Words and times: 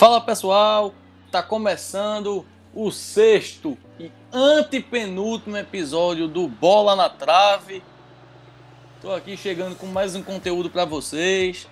Fala 0.00 0.18
pessoal, 0.18 0.94
tá 1.30 1.42
começando 1.42 2.46
o 2.74 2.90
sexto 2.90 3.76
e 3.98 4.10
antepenúltimo 4.32 5.58
episódio 5.58 6.26
do 6.26 6.48
Bola 6.48 6.96
na 6.96 7.10
Trave. 7.10 7.82
Tô 9.02 9.12
aqui 9.12 9.36
chegando 9.36 9.76
com 9.76 9.84
mais 9.84 10.14
um 10.14 10.22
conteúdo 10.22 10.70
para 10.70 10.86
vocês. 10.86 11.68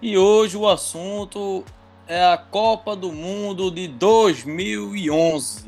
E 0.00 0.16
hoje 0.16 0.56
o 0.56 0.68
assunto 0.68 1.64
é 2.06 2.24
a 2.24 2.38
Copa 2.38 2.94
do 2.94 3.10
Mundo 3.10 3.68
de 3.68 3.88
2011. 3.88 5.64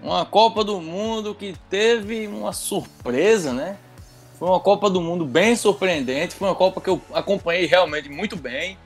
Uma 0.00 0.24
Copa 0.24 0.62
do 0.62 0.80
Mundo 0.80 1.34
que 1.34 1.56
teve 1.68 2.28
uma 2.28 2.52
surpresa, 2.52 3.52
né? 3.52 3.76
Foi 4.38 4.48
uma 4.48 4.60
Copa 4.60 4.88
do 4.88 5.00
Mundo 5.00 5.24
bem 5.24 5.56
surpreendente. 5.56 6.36
Foi 6.36 6.46
uma 6.46 6.54
Copa 6.54 6.80
que 6.80 6.90
eu 6.90 7.02
acompanhei 7.12 7.66
realmente 7.66 8.08
muito 8.08 8.36
bem. 8.36 8.78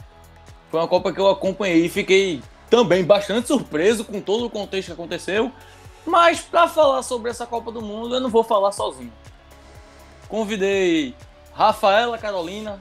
Foi 0.73 0.81
uma 0.81 0.89
Copa 0.89 1.12
que 1.12 1.21
eu 1.21 1.29
acompanhei 1.29 1.85
e 1.85 1.89
fiquei 1.91 2.43
também 2.71 3.05
bastante 3.05 3.47
surpreso 3.47 4.07
com 4.07 4.23
todo 4.23 4.47
o 4.47 4.51
contexto 4.51 4.87
que 4.87 4.93
aconteceu. 4.95 5.53
Mas 6.07 6.41
para 6.41 6.67
falar 6.67 7.03
sobre 7.03 7.31
essa 7.31 7.47
Copa 7.47 7.71
do 7.71 7.83
Mundo, 7.83 8.15
eu 8.15 8.21
não 8.23 8.31
vou 8.31 8.43
falar 8.43 8.73
sozinho. 8.73 9.12
Convidei 10.31 11.15
Rafaela 11.53 12.17
Carolina, 12.17 12.81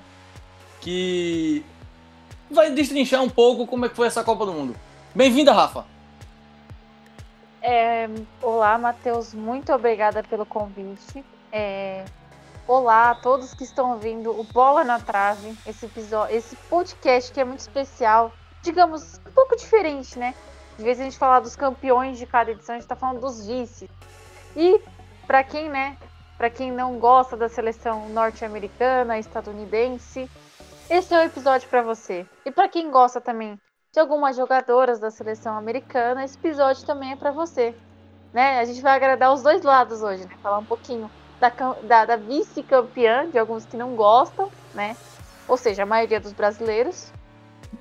que 0.79 1.65
vai 2.49 2.71
destrinchar 2.71 3.21
um 3.21 3.29
pouco 3.29 3.67
como 3.67 3.85
é 3.85 3.89
que 3.89 3.95
foi 3.97 4.07
essa 4.07 4.23
Copa 4.23 4.45
do 4.45 4.53
Mundo. 4.53 4.73
Bem-vinda, 5.13 5.51
Rafa. 5.51 5.85
É, 7.61 8.07
olá, 8.41 8.77
Matheus. 8.77 9.33
Muito 9.33 9.73
obrigada 9.73 10.23
pelo 10.23 10.45
convite. 10.45 11.25
É, 11.51 12.05
olá 12.67 13.11
a 13.11 13.15
todos 13.15 13.53
que 13.53 13.63
estão 13.63 13.91
ouvindo 13.91 14.31
o 14.31 14.43
Bola 14.43 14.83
na 14.83 14.99
Trave, 14.99 15.57
esse 15.65 15.85
episódio, 15.85 16.35
esse 16.35 16.55
podcast 16.55 17.31
que 17.31 17.39
é 17.39 17.43
muito 17.43 17.59
especial, 17.59 18.31
digamos, 18.61 19.19
um 19.27 19.31
pouco 19.31 19.55
diferente, 19.55 20.17
né? 20.17 20.35
De 20.77 20.83
vez 20.83 20.99
a 20.99 21.03
gente 21.03 21.17
falar 21.17 21.39
dos 21.39 21.55
campeões 21.55 22.17
de 22.17 22.25
cada 22.25 22.51
edição, 22.51 22.75
a 22.75 22.77
gente 22.77 22.85
está 22.85 22.95
falando 22.95 23.19
dos 23.19 23.45
vices. 23.45 23.89
E 24.55 24.81
para 25.27 25.43
quem, 25.43 25.69
né, 25.69 25.97
para 26.37 26.49
quem 26.49 26.71
não 26.71 26.97
gosta 26.97 27.35
da 27.35 27.49
seleção 27.49 28.09
norte-americana, 28.09 29.19
estadunidense, 29.19 30.29
esse 30.89 31.13
é 31.13 31.19
o 31.19 31.23
episódio 31.23 31.69
para 31.69 31.81
você. 31.81 32.25
E 32.45 32.51
para 32.51 32.67
quem 32.67 32.89
gosta 32.89 33.21
também 33.21 33.59
de 33.93 33.99
algumas 33.99 34.35
jogadoras 34.35 34.99
da 34.99 35.11
seleção 35.11 35.57
americana, 35.57 36.23
esse 36.23 36.37
episódio 36.37 36.85
também 36.85 37.11
é 37.11 37.15
para 37.15 37.31
você. 37.31 37.75
Né? 38.33 38.59
A 38.59 38.65
gente 38.65 38.81
vai 38.81 38.95
agradar 38.95 39.33
os 39.33 39.43
dois 39.43 39.61
lados 39.61 40.01
hoje, 40.01 40.25
né? 40.25 40.37
Falar 40.41 40.57
um 40.57 40.65
pouquinho 40.65 41.11
da, 41.41 41.49
da, 41.81 42.05
da 42.05 42.15
vice-campeã, 42.15 43.27
de 43.27 43.39
alguns 43.39 43.65
que 43.65 43.75
não 43.75 43.95
gostam, 43.95 44.51
né? 44.75 44.95
Ou 45.47 45.57
seja, 45.57 45.81
a 45.81 45.85
maioria 45.87 46.19
dos 46.19 46.31
brasileiros. 46.31 47.11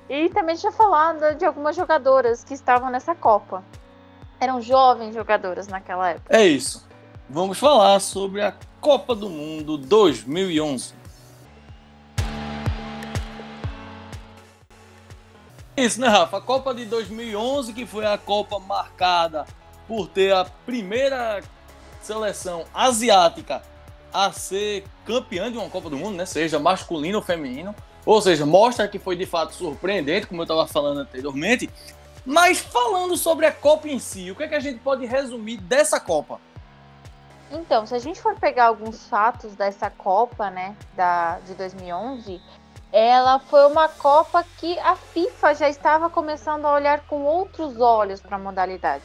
E 0.09 0.29
também 0.29 0.55
já 0.55 0.71
falar 0.71 1.35
de 1.35 1.45
algumas 1.45 1.75
jogadoras 1.75 2.43
que 2.43 2.55
estavam 2.55 2.89
nessa 2.89 3.13
Copa. 3.13 3.63
Eram 4.39 4.59
jovens 4.59 5.13
jogadoras 5.13 5.67
naquela 5.67 6.09
época. 6.09 6.35
É 6.35 6.43
isso. 6.43 6.87
Vamos 7.29 7.59
falar 7.59 7.99
sobre 7.99 8.41
a 8.41 8.53
Copa 8.81 9.13
do 9.13 9.29
Mundo 9.29 9.77
2011. 9.77 10.95
Isso, 15.77 16.01
né, 16.01 16.07
Rafa? 16.07 16.37
A 16.37 16.41
Copa 16.41 16.73
de 16.73 16.85
2011, 16.85 17.73
que 17.73 17.85
foi 17.85 18.05
a 18.07 18.17
Copa 18.17 18.59
marcada 18.59 19.45
por 19.87 20.07
ter 20.07 20.33
a 20.33 20.45
primeira 20.65 21.41
seleção 22.01 22.65
asiática 22.73 23.61
a 24.13 24.31
ser 24.31 24.85
campeã 25.05 25.51
de 25.51 25.57
uma 25.57 25.69
Copa 25.69 25.89
do 25.89 25.97
Mundo, 25.97 26.17
né? 26.17 26.25
Seja 26.25 26.59
masculino 26.59 27.17
ou 27.17 27.23
feminino. 27.23 27.73
Ou 28.05 28.21
seja, 28.21 28.45
mostra 28.45 28.87
que 28.87 28.99
foi 28.99 29.15
de 29.15 29.25
fato 29.25 29.53
surpreendente, 29.53 30.27
como 30.27 30.41
eu 30.41 30.43
estava 30.43 30.67
falando 30.67 30.99
anteriormente. 30.99 31.69
Mas 32.25 32.59
falando 32.59 33.15
sobre 33.15 33.45
a 33.45 33.51
Copa 33.51 33.87
em 33.87 33.99
si, 33.99 34.31
o 34.31 34.35
que, 34.35 34.43
é 34.43 34.47
que 34.47 34.55
a 34.55 34.59
gente 34.59 34.79
pode 34.79 35.05
resumir 35.05 35.57
dessa 35.57 35.99
Copa? 35.99 36.39
Então, 37.51 37.85
se 37.85 37.93
a 37.93 37.99
gente 37.99 38.21
for 38.21 38.35
pegar 38.35 38.65
alguns 38.65 39.07
fatos 39.07 39.55
dessa 39.55 39.89
Copa, 39.89 40.49
né, 40.49 40.75
da, 40.95 41.39
de 41.39 41.53
2011, 41.53 42.41
ela 42.91 43.39
foi 43.39 43.65
uma 43.65 43.89
Copa 43.89 44.43
que 44.57 44.77
a 44.79 44.95
FIFA 44.95 45.55
já 45.55 45.69
estava 45.69 46.09
começando 46.09 46.65
a 46.65 46.73
olhar 46.73 47.01
com 47.07 47.23
outros 47.23 47.79
olhos 47.79 48.21
para 48.21 48.35
a 48.35 48.39
modalidade. 48.39 49.03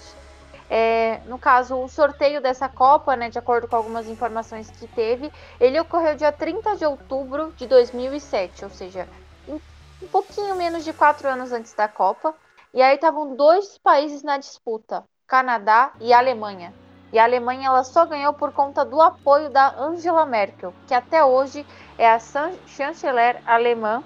É, 0.69 1.21
no 1.27 1.39
caso, 1.39 1.77
o 1.77 1.89
sorteio 1.89 2.41
dessa 2.41 2.69
Copa, 2.69 3.15
né, 3.15 3.31
de 3.31 3.39
acordo 3.39 3.69
com 3.69 3.77
algumas 3.77 4.09
informações 4.09 4.71
que 4.71 4.87
teve, 4.89 5.33
ele 5.61 5.79
ocorreu 5.79 6.17
dia 6.17 6.33
30 6.33 6.77
de 6.77 6.85
outubro 6.85 7.53
de 7.57 7.67
2007, 7.67 8.65
ou 8.65 8.71
seja, 8.71 9.09
um 9.49 10.09
pouquinho 10.09 10.55
menos 10.57 10.85
de 10.85 10.93
quatro 10.93 11.29
anos 11.29 11.53
antes 11.53 11.73
da 11.75 11.89
Copa. 11.89 12.35
E 12.75 12.83
aí 12.83 12.95
estavam 12.95 13.35
dois 13.35 13.79
países 13.79 14.23
na 14.23 14.37
disputa, 14.37 15.05
Canadá 15.27 15.93
e 16.01 16.13
Alemanha. 16.13 16.75
E 17.13 17.19
a 17.19 17.25
Alemanha 17.25 17.69
ela 17.69 17.85
só 17.85 18.05
ganhou 18.05 18.35
por 18.35 18.53
conta 18.53 18.85
do 18.85 19.01
apoio 19.01 19.49
da 19.49 19.75
Angela 19.79 20.27
Merkel, 20.27 20.75
que 20.87 20.93
até 20.93 21.25
hoje 21.25 21.65
é 21.97 22.11
a 22.11 22.19
chanceler 22.67 23.41
alemã 23.47 24.03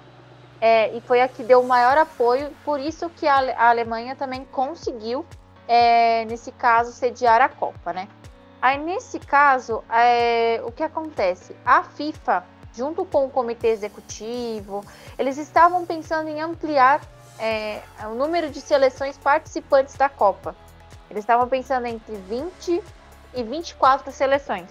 é, 0.61 0.95
e 0.95 1.01
foi 1.01 1.21
a 1.21 1.27
que 1.27 1.43
deu 1.43 1.59
o 1.61 1.67
maior 1.67 1.97
apoio. 1.97 2.51
Por 2.63 2.79
isso 2.79 3.09
que 3.09 3.27
a, 3.27 3.37
a 3.57 3.69
Alemanha 3.69 4.15
também 4.15 4.45
conseguiu, 4.45 5.25
é, 5.73 6.25
nesse 6.25 6.51
caso, 6.51 6.91
sediar 6.91 7.39
a 7.39 7.47
Copa, 7.47 7.93
né? 7.93 8.09
Aí 8.61 8.77
nesse 8.77 9.17
caso, 9.17 9.81
é, 9.89 10.61
o 10.65 10.71
que 10.71 10.83
acontece? 10.83 11.55
A 11.65 11.81
FIFA, 11.81 12.43
junto 12.73 13.05
com 13.05 13.25
o 13.25 13.29
comitê 13.29 13.69
executivo, 13.69 14.83
eles 15.17 15.37
estavam 15.37 15.85
pensando 15.85 16.27
em 16.27 16.41
ampliar 16.41 16.99
é, 17.39 17.79
o 18.03 18.15
número 18.15 18.49
de 18.49 18.59
seleções 18.59 19.17
participantes 19.17 19.95
da 19.95 20.09
Copa. 20.09 20.53
Eles 21.09 21.23
estavam 21.23 21.47
pensando 21.47 21.85
entre 21.85 22.17
20 22.17 22.83
e 23.33 23.41
24 23.41 24.11
seleções. 24.11 24.69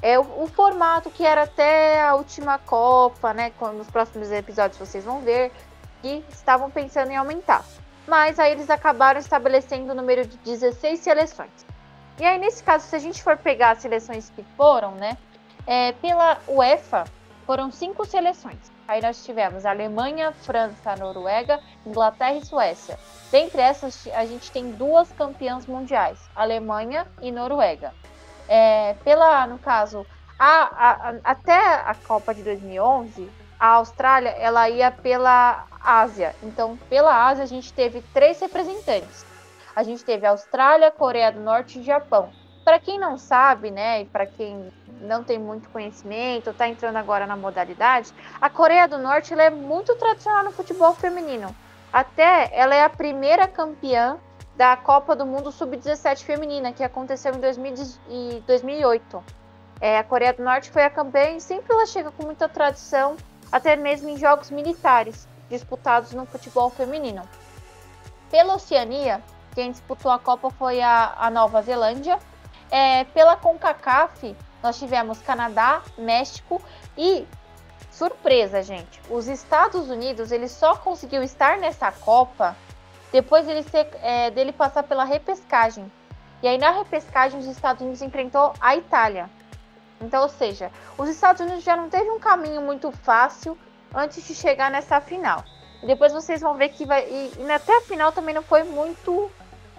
É 0.00 0.20
o, 0.20 0.44
o, 0.44 0.46
formato 0.46 1.10
que 1.10 1.26
era 1.26 1.42
até 1.42 2.00
a 2.00 2.14
última 2.14 2.58
Copa, 2.58 3.34
né? 3.34 3.52
Nos 3.74 3.90
próximos 3.90 4.30
episódios 4.30 4.78
vocês 4.78 5.04
vão 5.04 5.20
ver 5.20 5.50
que 6.00 6.24
estavam 6.30 6.70
pensando 6.70 7.10
em 7.10 7.16
aumentar. 7.16 7.64
Mas 8.08 8.38
aí 8.38 8.52
eles 8.52 8.70
acabaram 8.70 9.20
estabelecendo 9.20 9.92
o 9.92 9.94
número 9.94 10.26
de 10.26 10.38
16 10.38 10.98
seleções. 10.98 11.50
E 12.18 12.24
aí, 12.24 12.38
nesse 12.38 12.64
caso, 12.64 12.86
se 12.86 12.96
a 12.96 12.98
gente 12.98 13.22
for 13.22 13.36
pegar 13.36 13.72
as 13.72 13.82
seleções 13.82 14.32
que 14.34 14.42
foram, 14.56 14.92
né? 14.92 15.16
É, 15.66 15.92
pela 15.92 16.38
UEFA, 16.48 17.04
foram 17.46 17.70
cinco 17.70 18.06
seleções. 18.06 18.72
Aí 18.88 19.02
nós 19.02 19.22
tivemos 19.22 19.66
Alemanha, 19.66 20.32
França, 20.32 20.96
Noruega, 20.96 21.60
Inglaterra 21.86 22.36
e 22.36 22.46
Suécia. 22.46 22.98
Dentre 23.30 23.60
essas, 23.60 24.08
a 24.14 24.24
gente 24.24 24.50
tem 24.50 24.70
duas 24.70 25.12
campeãs 25.12 25.66
mundiais, 25.66 26.18
Alemanha 26.34 27.06
e 27.20 27.30
Noruega. 27.30 27.92
É, 28.48 28.94
pela, 29.04 29.46
no 29.46 29.58
caso, 29.58 30.06
a, 30.38 31.10
a, 31.10 31.14
até 31.22 31.58
a 31.58 31.94
Copa 32.06 32.34
de 32.34 32.42
2011, 32.42 33.30
a 33.60 33.66
Austrália 33.74 34.30
ela 34.30 34.70
ia 34.70 34.90
pela 34.90 35.66
Ásia. 35.80 36.34
Então, 36.42 36.76
pela 36.88 37.26
Ásia, 37.28 37.44
a 37.44 37.46
gente 37.46 37.72
teve 37.72 38.02
três 38.12 38.40
representantes. 38.40 39.24
A 39.74 39.82
gente 39.82 40.04
teve 40.04 40.26
Austrália, 40.26 40.90
Coreia 40.90 41.30
do 41.30 41.40
Norte 41.40 41.78
e 41.78 41.82
Japão. 41.82 42.30
Para 42.64 42.78
quem 42.78 42.98
não 42.98 43.16
sabe, 43.16 43.70
né, 43.70 44.02
e 44.02 44.04
para 44.04 44.26
quem 44.26 44.70
não 45.00 45.22
tem 45.22 45.38
muito 45.38 45.68
conhecimento, 45.70 46.50
está 46.50 46.68
entrando 46.68 46.96
agora 46.96 47.26
na 47.26 47.36
modalidade, 47.36 48.12
a 48.40 48.50
Coreia 48.50 48.88
do 48.88 48.98
Norte 48.98 49.32
é 49.32 49.50
muito 49.50 49.94
tradicional 49.94 50.44
no 50.44 50.52
futebol 50.52 50.92
feminino. 50.94 51.54
Até 51.92 52.50
ela 52.52 52.74
é 52.74 52.82
a 52.82 52.90
primeira 52.90 53.46
campeã 53.48 54.18
da 54.56 54.76
Copa 54.76 55.14
do 55.14 55.24
Mundo 55.24 55.52
Sub-17 55.52 56.24
feminina, 56.24 56.72
que 56.72 56.82
aconteceu 56.82 57.32
em 57.34 58.40
2008. 58.40 59.24
É, 59.80 59.98
a 59.98 60.04
Coreia 60.04 60.32
do 60.32 60.42
Norte 60.42 60.70
foi 60.70 60.82
a 60.82 60.90
campeã 60.90 61.30
e 61.36 61.40
sempre 61.40 61.72
ela 61.72 61.86
chega 61.86 62.10
com 62.10 62.24
muita 62.24 62.48
tradição, 62.48 63.16
até 63.50 63.76
mesmo 63.76 64.08
em 64.08 64.16
jogos 64.16 64.50
militares 64.50 65.28
disputados 65.48 66.12
no 66.12 66.26
futebol 66.26 66.70
feminino. 66.70 67.22
Pela 68.30 68.54
Oceania, 68.54 69.22
quem 69.54 69.70
disputou 69.70 70.10
a 70.10 70.18
Copa 70.18 70.50
foi 70.50 70.80
a, 70.80 71.14
a 71.18 71.30
Nova 71.30 71.62
Zelândia. 71.62 72.18
É, 72.70 73.04
pela 73.04 73.36
CONCACAF, 73.36 74.36
nós 74.62 74.78
tivemos 74.78 75.20
Canadá, 75.22 75.82
México 75.96 76.60
e 76.96 77.26
surpresa, 77.90 78.62
gente. 78.62 79.00
Os 79.10 79.26
Estados 79.26 79.88
Unidos 79.88 80.30
ele 80.30 80.48
só 80.48 80.76
conseguiu 80.76 81.22
estar 81.22 81.58
nessa 81.58 81.90
Copa 81.90 82.54
depois 83.10 83.46
dele, 83.46 83.62
ser, 83.62 83.88
é, 84.02 84.30
dele 84.30 84.52
passar 84.52 84.82
pela 84.82 85.04
repescagem. 85.04 85.90
E 86.42 86.46
aí 86.46 86.58
na 86.58 86.70
repescagem 86.70 87.40
os 87.40 87.46
Estados 87.46 87.82
Unidos 87.82 88.02
enfrentou 88.02 88.52
a 88.60 88.76
Itália. 88.76 89.30
Então, 90.00 90.22
ou 90.22 90.28
seja, 90.28 90.70
os 90.96 91.08
Estados 91.08 91.40
Unidos 91.40 91.64
já 91.64 91.76
não 91.76 91.88
teve 91.88 92.08
um 92.10 92.20
caminho 92.20 92.60
muito 92.60 92.92
fácil 92.92 93.58
antes 93.94 94.26
de 94.26 94.34
chegar 94.34 94.70
nessa 94.70 95.00
final. 95.00 95.44
E 95.82 95.86
depois 95.86 96.12
vocês 96.12 96.40
vão 96.40 96.54
ver 96.54 96.70
que 96.70 96.84
vai 96.84 97.04
e, 97.08 97.32
e 97.38 97.50
até 97.50 97.76
a 97.76 97.82
final 97.82 98.12
também 98.12 98.34
não 98.34 98.42
foi 98.42 98.64
muito 98.64 99.30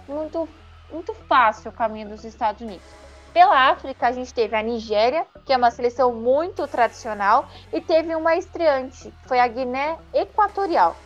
muito 0.08 0.48
muito 0.90 1.14
fácil 1.14 1.70
o 1.70 1.74
caminho 1.74 2.08
dos 2.08 2.24
Estados 2.24 2.62
Unidos. 2.62 3.00
Pela 3.32 3.70
África, 3.70 4.08
a 4.08 4.12
gente 4.12 4.34
teve 4.34 4.56
a 4.56 4.62
Nigéria, 4.62 5.24
que 5.44 5.52
é 5.52 5.56
uma 5.56 5.70
seleção 5.70 6.12
muito 6.12 6.66
tradicional, 6.66 7.48
e 7.72 7.80
teve 7.80 8.12
uma 8.16 8.34
estreante, 8.34 9.14
foi 9.26 9.38
a 9.38 9.46
Guiné 9.46 9.96
Equatorial. 10.12 10.96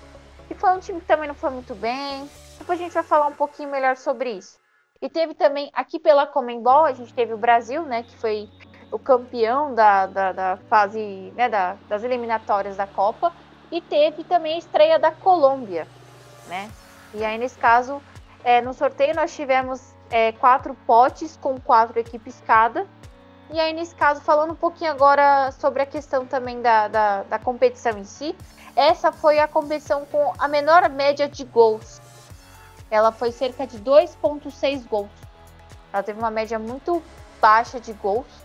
E 0.48 0.54
foi 0.54 0.70
um 0.70 0.80
time 0.80 1.00
que 1.00 1.06
também 1.06 1.28
não 1.28 1.34
foi 1.34 1.50
muito 1.50 1.74
bem. 1.74 2.28
Depois 2.58 2.80
a 2.80 2.82
gente 2.82 2.94
vai 2.94 3.02
falar 3.02 3.26
um 3.26 3.34
pouquinho 3.34 3.70
melhor 3.70 3.96
sobre 3.96 4.30
isso. 4.30 4.58
E 5.02 5.08
teve 5.08 5.34
também, 5.34 5.70
aqui 5.74 5.98
pela 5.98 6.26
Comembol, 6.26 6.86
a 6.86 6.92
gente 6.94 7.12
teve 7.12 7.34
o 7.34 7.38
Brasil, 7.38 7.82
né? 7.82 8.04
Que 8.04 8.16
foi 8.16 8.48
o 8.94 8.98
campeão 8.98 9.74
da, 9.74 10.06
da, 10.06 10.30
da 10.30 10.58
fase, 10.70 11.32
né, 11.34 11.48
da, 11.48 11.76
das 11.88 12.04
eliminatórias 12.04 12.76
da 12.76 12.86
Copa. 12.86 13.32
E 13.72 13.80
teve 13.80 14.22
também 14.22 14.54
a 14.54 14.58
estreia 14.58 14.98
da 15.00 15.10
Colômbia, 15.10 15.88
né? 16.46 16.70
E 17.12 17.24
aí, 17.24 17.36
nesse 17.36 17.58
caso, 17.58 18.00
é, 18.44 18.60
no 18.60 18.72
sorteio 18.72 19.16
nós 19.16 19.34
tivemos 19.34 19.94
é, 20.10 20.30
quatro 20.30 20.76
potes 20.86 21.36
com 21.36 21.60
quatro 21.60 21.98
equipes 21.98 22.40
cada. 22.46 22.86
E 23.50 23.58
aí, 23.58 23.72
nesse 23.72 23.96
caso, 23.96 24.20
falando 24.20 24.52
um 24.52 24.56
pouquinho 24.56 24.92
agora 24.92 25.50
sobre 25.50 25.82
a 25.82 25.86
questão 25.86 26.24
também 26.24 26.62
da, 26.62 26.86
da, 26.86 27.22
da 27.24 27.38
competição 27.38 27.98
em 27.98 28.04
si, 28.04 28.36
essa 28.76 29.10
foi 29.10 29.40
a 29.40 29.48
competição 29.48 30.04
com 30.06 30.32
a 30.38 30.46
menor 30.46 30.88
média 30.88 31.28
de 31.28 31.44
gols. 31.44 32.00
Ela 32.88 33.10
foi 33.10 33.32
cerca 33.32 33.66
de 33.66 33.78
2,6 33.80 34.86
gols. 34.86 35.10
Ela 35.92 36.02
teve 36.02 36.18
uma 36.18 36.30
média 36.30 36.60
muito 36.60 37.02
baixa 37.40 37.80
de 37.80 37.92
gols. 37.92 38.43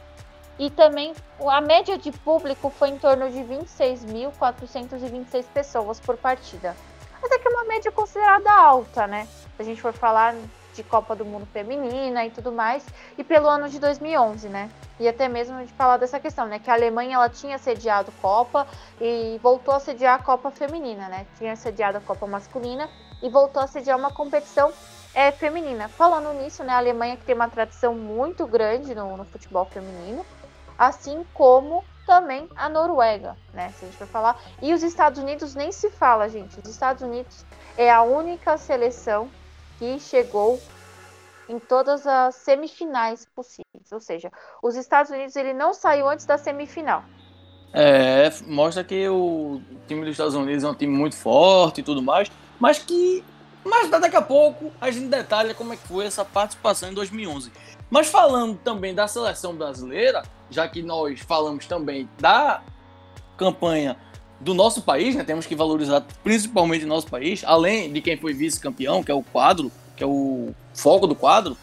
E 0.59 0.69
também 0.69 1.15
a 1.39 1.61
média 1.61 1.97
de 1.97 2.11
público 2.11 2.69
foi 2.69 2.89
em 2.89 2.99
torno 2.99 3.31
de 3.31 3.39
26.426 3.39 5.45
pessoas 5.53 6.01
por 6.01 6.17
partida. 6.17 6.75
Até 7.23 7.39
que 7.39 7.47
é 7.47 7.51
uma 7.51 7.63
média 7.63 7.89
considerada 7.91 8.51
alta, 8.51 9.07
né? 9.07 9.25
Se 9.55 9.61
a 9.61 9.63
gente 9.63 9.81
for 9.81 9.93
falar 9.93 10.35
de 10.73 10.83
Copa 10.83 11.15
do 11.15 11.23
Mundo 11.23 11.47
Feminina 11.51 12.25
e 12.25 12.29
tudo 12.29 12.51
mais, 12.51 12.85
e 13.17 13.23
pelo 13.23 13.47
ano 13.47 13.69
de 13.69 13.79
2011, 13.79 14.49
né? 14.49 14.69
E 14.99 15.07
até 15.07 15.29
mesmo 15.29 15.65
de 15.65 15.71
falar 15.73 15.97
dessa 15.97 16.19
questão, 16.19 16.45
né? 16.45 16.59
Que 16.59 16.69
a 16.69 16.73
Alemanha 16.73 17.15
ela 17.15 17.29
tinha 17.29 17.57
sediado 17.57 18.11
Copa 18.21 18.67
e 18.99 19.39
voltou 19.41 19.73
a 19.73 19.79
sediar 19.79 20.19
a 20.19 20.23
Copa 20.23 20.51
Feminina, 20.51 21.07
né? 21.07 21.25
Tinha 21.37 21.55
sediado 21.55 21.97
a 21.97 22.01
Copa 22.01 22.27
Masculina 22.27 22.89
e 23.21 23.29
voltou 23.29 23.61
a 23.61 23.67
sediar 23.67 23.97
uma 23.97 24.11
competição 24.11 24.73
é, 25.13 25.31
feminina. 25.31 25.87
Falando 25.87 26.33
nisso, 26.33 26.63
né? 26.63 26.73
A 26.73 26.77
Alemanha 26.77 27.17
que 27.17 27.25
tem 27.25 27.35
uma 27.35 27.49
tradição 27.49 27.93
muito 27.93 28.45
grande 28.45 28.93
no, 28.93 29.17
no 29.17 29.25
futebol 29.25 29.65
feminino, 29.65 30.25
assim 30.79 31.25
como 31.33 31.83
também 32.07 32.49
a 32.55 32.69
Noruega, 32.69 33.37
né? 33.53 33.71
Se 33.77 33.85
a 33.85 33.87
gente 33.87 33.97
for 33.97 34.07
falar. 34.07 34.41
E 34.61 34.73
os 34.73 34.81
Estados 34.81 35.19
Unidos 35.21 35.53
nem 35.53 35.71
se 35.71 35.91
fala, 35.91 36.29
gente. 36.29 36.57
Os 36.59 36.67
Estados 36.67 37.03
Unidos 37.03 37.45
é 37.77 37.91
a 37.91 38.01
única 38.01 38.57
seleção 38.57 39.29
que 39.77 39.99
chegou 39.99 40.59
em 41.47 41.59
todas 41.59 42.07
as 42.07 42.35
semifinais 42.35 43.27
possíveis. 43.35 43.91
Ou 43.91 43.99
seja, 43.99 44.31
os 44.63 44.75
Estados 44.75 45.11
Unidos 45.11 45.35
ele 45.35 45.53
não 45.53 45.73
saiu 45.73 46.07
antes 46.09 46.25
da 46.25 46.37
semifinal. 46.37 47.03
É, 47.73 48.31
mostra 48.47 48.83
que 48.83 49.07
o 49.07 49.61
time 49.87 50.01
dos 50.01 50.11
Estados 50.11 50.33
Unidos 50.33 50.63
é 50.63 50.67
um 50.67 50.73
time 50.73 50.95
muito 50.95 51.15
forte 51.15 51.81
e 51.81 51.83
tudo 51.83 52.01
mais, 52.01 52.31
mas 52.59 52.79
que 52.79 53.23
mas 53.63 53.89
daqui 53.89 54.15
a 54.15 54.21
pouco 54.21 54.71
a 54.79 54.89
gente 54.89 55.07
detalha 55.07 55.53
como 55.53 55.73
é 55.73 55.77
que 55.77 55.87
foi 55.87 56.05
essa 56.05 56.25
participação 56.25 56.89
em 56.89 56.93
2011. 56.93 57.51
Mas 57.89 58.07
falando 58.07 58.57
também 58.57 58.95
da 58.95 59.07
seleção 59.07 59.53
brasileira, 59.55 60.23
já 60.49 60.67
que 60.67 60.81
nós 60.81 61.19
falamos 61.19 61.65
também 61.65 62.09
da 62.19 62.61
campanha 63.37 63.97
do 64.39 64.53
nosso 64.53 64.81
país, 64.81 65.15
né? 65.15 65.23
Temos 65.23 65.45
que 65.45 65.55
valorizar 65.55 66.03
principalmente 66.23 66.85
o 66.85 66.87
nosso 66.87 67.07
país, 67.07 67.43
além 67.45 67.91
de 67.91 68.01
quem 68.01 68.17
foi 68.17 68.33
vice-campeão, 68.33 69.03
que 69.03 69.11
é 69.11 69.15
o 69.15 69.23
quadro, 69.23 69.71
que 69.95 70.03
é 70.03 70.07
o 70.07 70.53
foco 70.73 71.07
do 71.07 71.15
quadro. 71.15 71.57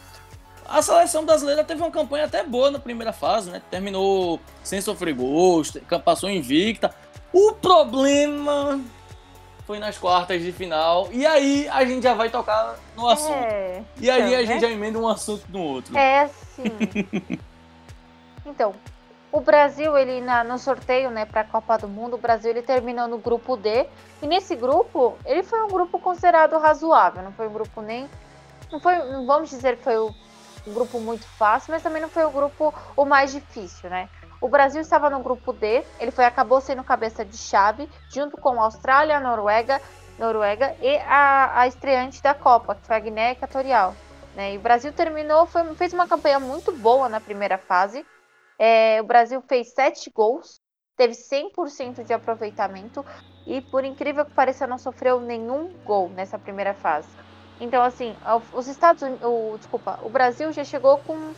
A 0.67 0.81
seleção 0.81 1.25
brasileira 1.25 1.63
teve 1.63 1.81
uma 1.81 1.89
campanha 1.89 2.25
até 2.25 2.43
boa 2.43 2.69
na 2.69 2.77
primeira 2.77 3.13
fase, 3.13 3.49
né? 3.49 3.61
Terminou 3.71 4.39
sem 4.63 4.81
sofrer 4.81 5.13
gols, 5.13 5.73
passou 6.03 6.29
invicta. 6.29 6.93
O 7.31 7.53
problema 7.53 8.81
foi 9.65 9.79
nas 9.79 9.97
quartas 9.97 10.41
de 10.41 10.51
final. 10.51 11.09
E 11.11 11.25
aí 11.25 11.67
a 11.69 11.85
gente 11.85 12.03
já 12.03 12.13
vai 12.13 12.29
tocar 12.29 12.77
no 12.95 13.07
assunto. 13.07 13.33
É, 13.33 13.81
e 13.99 14.09
aí 14.09 14.21
então, 14.21 14.39
a 14.39 14.41
gente 14.41 14.53
né? 14.55 14.59
já 14.59 14.69
emenda 14.69 14.99
um 14.99 15.07
assunto 15.07 15.43
no 15.49 15.61
outro. 15.61 15.97
É, 15.97 16.29
sim. 16.55 17.39
então, 18.47 18.73
o 19.31 19.41
Brasil, 19.41 19.97
ele 19.97 20.21
na, 20.21 20.43
no 20.43 20.57
sorteio, 20.57 21.11
né, 21.11 21.25
para 21.25 21.41
a 21.41 21.43
Copa 21.43 21.77
do 21.77 21.87
Mundo, 21.87 22.15
o 22.15 22.17
Brasil 22.17 22.49
ele 22.49 22.61
terminou 22.61 23.07
no 23.07 23.17
grupo 23.17 23.57
D. 23.57 23.85
E 24.21 24.27
nesse 24.27 24.55
grupo, 24.55 25.17
ele 25.25 25.43
foi 25.43 25.61
um 25.63 25.67
grupo 25.67 25.99
considerado 25.99 26.57
razoável. 26.57 27.21
Não 27.21 27.33
foi 27.33 27.47
um 27.47 27.53
grupo 27.53 27.81
nem, 27.81 28.09
não 28.71 28.79
foi, 28.79 28.95
vamos 29.25 29.49
dizer 29.49 29.77
que 29.77 29.83
foi 29.83 29.99
um 29.99 30.73
grupo 30.73 30.99
muito 30.99 31.25
fácil, 31.25 31.71
mas 31.71 31.83
também 31.83 32.01
não 32.01 32.09
foi 32.09 32.23
o 32.23 32.31
grupo 32.31 32.73
o 32.95 33.05
mais 33.05 33.31
difícil, 33.31 33.89
né? 33.89 34.09
O 34.39 34.47
Brasil 34.47 34.81
estava 34.81 35.09
no 35.09 35.19
grupo 35.19 35.51
D. 35.51 35.83
Ele 35.99 36.11
foi 36.11 36.25
acabou 36.25 36.61
sendo 36.61 36.83
cabeça 36.83 37.25
de 37.25 37.37
chave, 37.37 37.89
junto 38.09 38.37
com 38.37 38.59
a 38.61 38.65
Austrália, 38.65 39.17
a 39.17 39.19
Noruega, 39.19 39.81
Noruega 40.17 40.75
e 40.81 40.97
a, 40.99 41.61
a 41.61 41.67
estreante 41.67 42.23
da 42.23 42.33
Copa, 42.33 42.75
que 42.75 42.87
foi 42.87 42.95
a 42.95 42.99
Guiné 42.99 43.31
Equatorial. 43.31 43.93
Né? 44.35 44.53
E 44.53 44.57
o 44.57 44.61
Brasil 44.61 44.93
terminou, 44.93 45.45
foi, 45.45 45.63
fez 45.75 45.91
uma 45.91 46.07
campanha 46.07 46.39
muito 46.39 46.71
boa 46.71 47.09
na 47.09 47.19
primeira 47.19 47.57
fase 47.57 48.05
é, 48.57 48.99
o 49.01 49.05
Brasil 49.05 49.41
fez 49.41 49.73
sete 49.73 50.09
gols, 50.09 50.61
teve 50.95 51.13
100% 51.13 52.03
de 52.03 52.13
aproveitamento 52.13 53.05
e, 53.45 53.61
por 53.61 53.83
incrível 53.85 54.25
que 54.25 54.33
pareça, 54.33 54.65
não 54.65 54.77
sofreu 54.77 55.19
nenhum 55.19 55.71
gol 55.85 56.09
nessa 56.09 56.39
primeira 56.39 56.73
fase. 56.73 57.07
Então, 57.59 57.83
assim, 57.83 58.15
os 58.53 58.67
Estados 58.67 59.01
Unidos, 59.01 59.23
o, 59.23 59.57
desculpa, 59.57 59.99
o 60.03 60.09
Brasil 60.09 60.51
já 60.51 60.63
chegou 60.63 60.97
com 60.99 61.33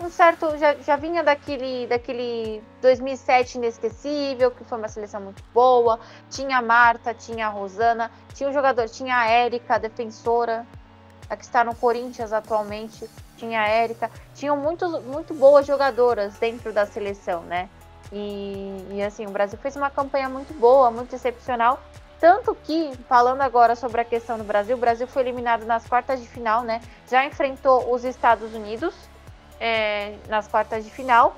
um 0.00 0.10
certo, 0.10 0.56
já, 0.58 0.74
já 0.74 0.96
vinha 0.96 1.22
daquele, 1.22 1.86
daquele 1.86 2.62
2007 2.80 3.58
inesquecível, 3.58 4.50
que 4.50 4.64
foi 4.64 4.78
uma 4.78 4.88
seleção 4.88 5.20
muito 5.20 5.42
boa. 5.52 6.00
Tinha 6.30 6.58
a 6.58 6.62
Marta, 6.62 7.14
tinha 7.14 7.46
a 7.46 7.50
Rosana, 7.50 8.10
tinha 8.34 8.48
um 8.48 8.52
jogador, 8.52 8.88
tinha 8.88 9.16
a 9.16 9.26
Érica, 9.26 9.78
defensora, 9.78 10.66
a 11.28 11.36
que 11.36 11.44
está 11.44 11.64
no 11.64 11.74
Corinthians 11.74 12.32
atualmente 12.32 13.08
tinha 13.36 13.60
a 13.60 13.68
Érica, 13.68 14.10
tinham 14.34 14.56
muitos, 14.56 15.02
muito 15.04 15.34
boas 15.34 15.66
jogadoras 15.66 16.38
dentro 16.38 16.72
da 16.72 16.86
seleção, 16.86 17.42
né? 17.42 17.68
E, 18.12 18.86
e, 18.90 19.02
assim, 19.02 19.26
o 19.26 19.30
Brasil 19.30 19.58
fez 19.58 19.76
uma 19.76 19.90
campanha 19.90 20.28
muito 20.28 20.54
boa, 20.54 20.90
muito 20.90 21.14
excepcional. 21.14 21.80
Tanto 22.20 22.54
que, 22.54 22.92
falando 23.08 23.40
agora 23.40 23.74
sobre 23.74 24.00
a 24.00 24.04
questão 24.04 24.38
do 24.38 24.44
Brasil, 24.44 24.76
o 24.76 24.80
Brasil 24.80 25.06
foi 25.06 25.22
eliminado 25.22 25.64
nas 25.64 25.86
quartas 25.86 26.20
de 26.20 26.28
final, 26.28 26.62
né? 26.62 26.80
Já 27.10 27.24
enfrentou 27.24 27.92
os 27.92 28.04
Estados 28.04 28.54
Unidos 28.54 28.94
é, 29.60 30.14
nas 30.28 30.46
quartas 30.46 30.84
de 30.84 30.90
final. 30.90 31.36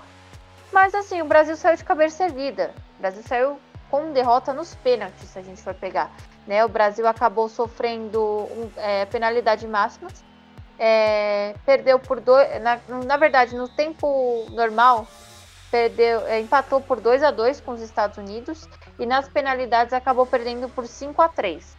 Mas 0.72 0.94
assim, 0.94 1.22
o 1.22 1.24
Brasil 1.24 1.56
saiu 1.56 1.76
de 1.76 1.84
cabeça 1.84 2.24
erguida. 2.24 2.74
O 2.98 3.00
Brasil 3.00 3.22
saiu 3.22 3.60
com 3.90 4.12
derrota 4.12 4.52
nos 4.52 4.74
pênaltis, 4.74 5.30
se 5.30 5.38
a 5.38 5.42
gente 5.42 5.62
for 5.62 5.74
pegar. 5.74 6.10
Né? 6.46 6.64
O 6.64 6.68
Brasil 6.68 7.06
acabou 7.06 7.48
sofrendo 7.48 8.20
um, 8.20 8.70
é, 8.76 9.06
penalidade 9.06 9.66
máxima 9.66 10.08
é, 10.78 11.54
perdeu 11.64 11.98
por 11.98 12.20
dois. 12.20 12.48
Na, 12.62 12.80
na 13.04 13.16
verdade, 13.16 13.54
no 13.54 13.68
tempo 13.68 14.46
normal, 14.50 15.06
perdeu, 15.70 16.26
é, 16.26 16.40
empatou 16.40 16.80
por 16.80 17.00
2 17.00 17.22
a 17.22 17.30
2 17.30 17.60
com 17.60 17.72
os 17.72 17.80
Estados 17.80 18.18
Unidos 18.18 18.68
e 18.98 19.06
nas 19.06 19.28
penalidades 19.28 19.92
acabou 19.92 20.26
perdendo 20.26 20.68
por 20.68 20.86
5 20.86 21.20
a 21.20 21.28
3 21.28 21.76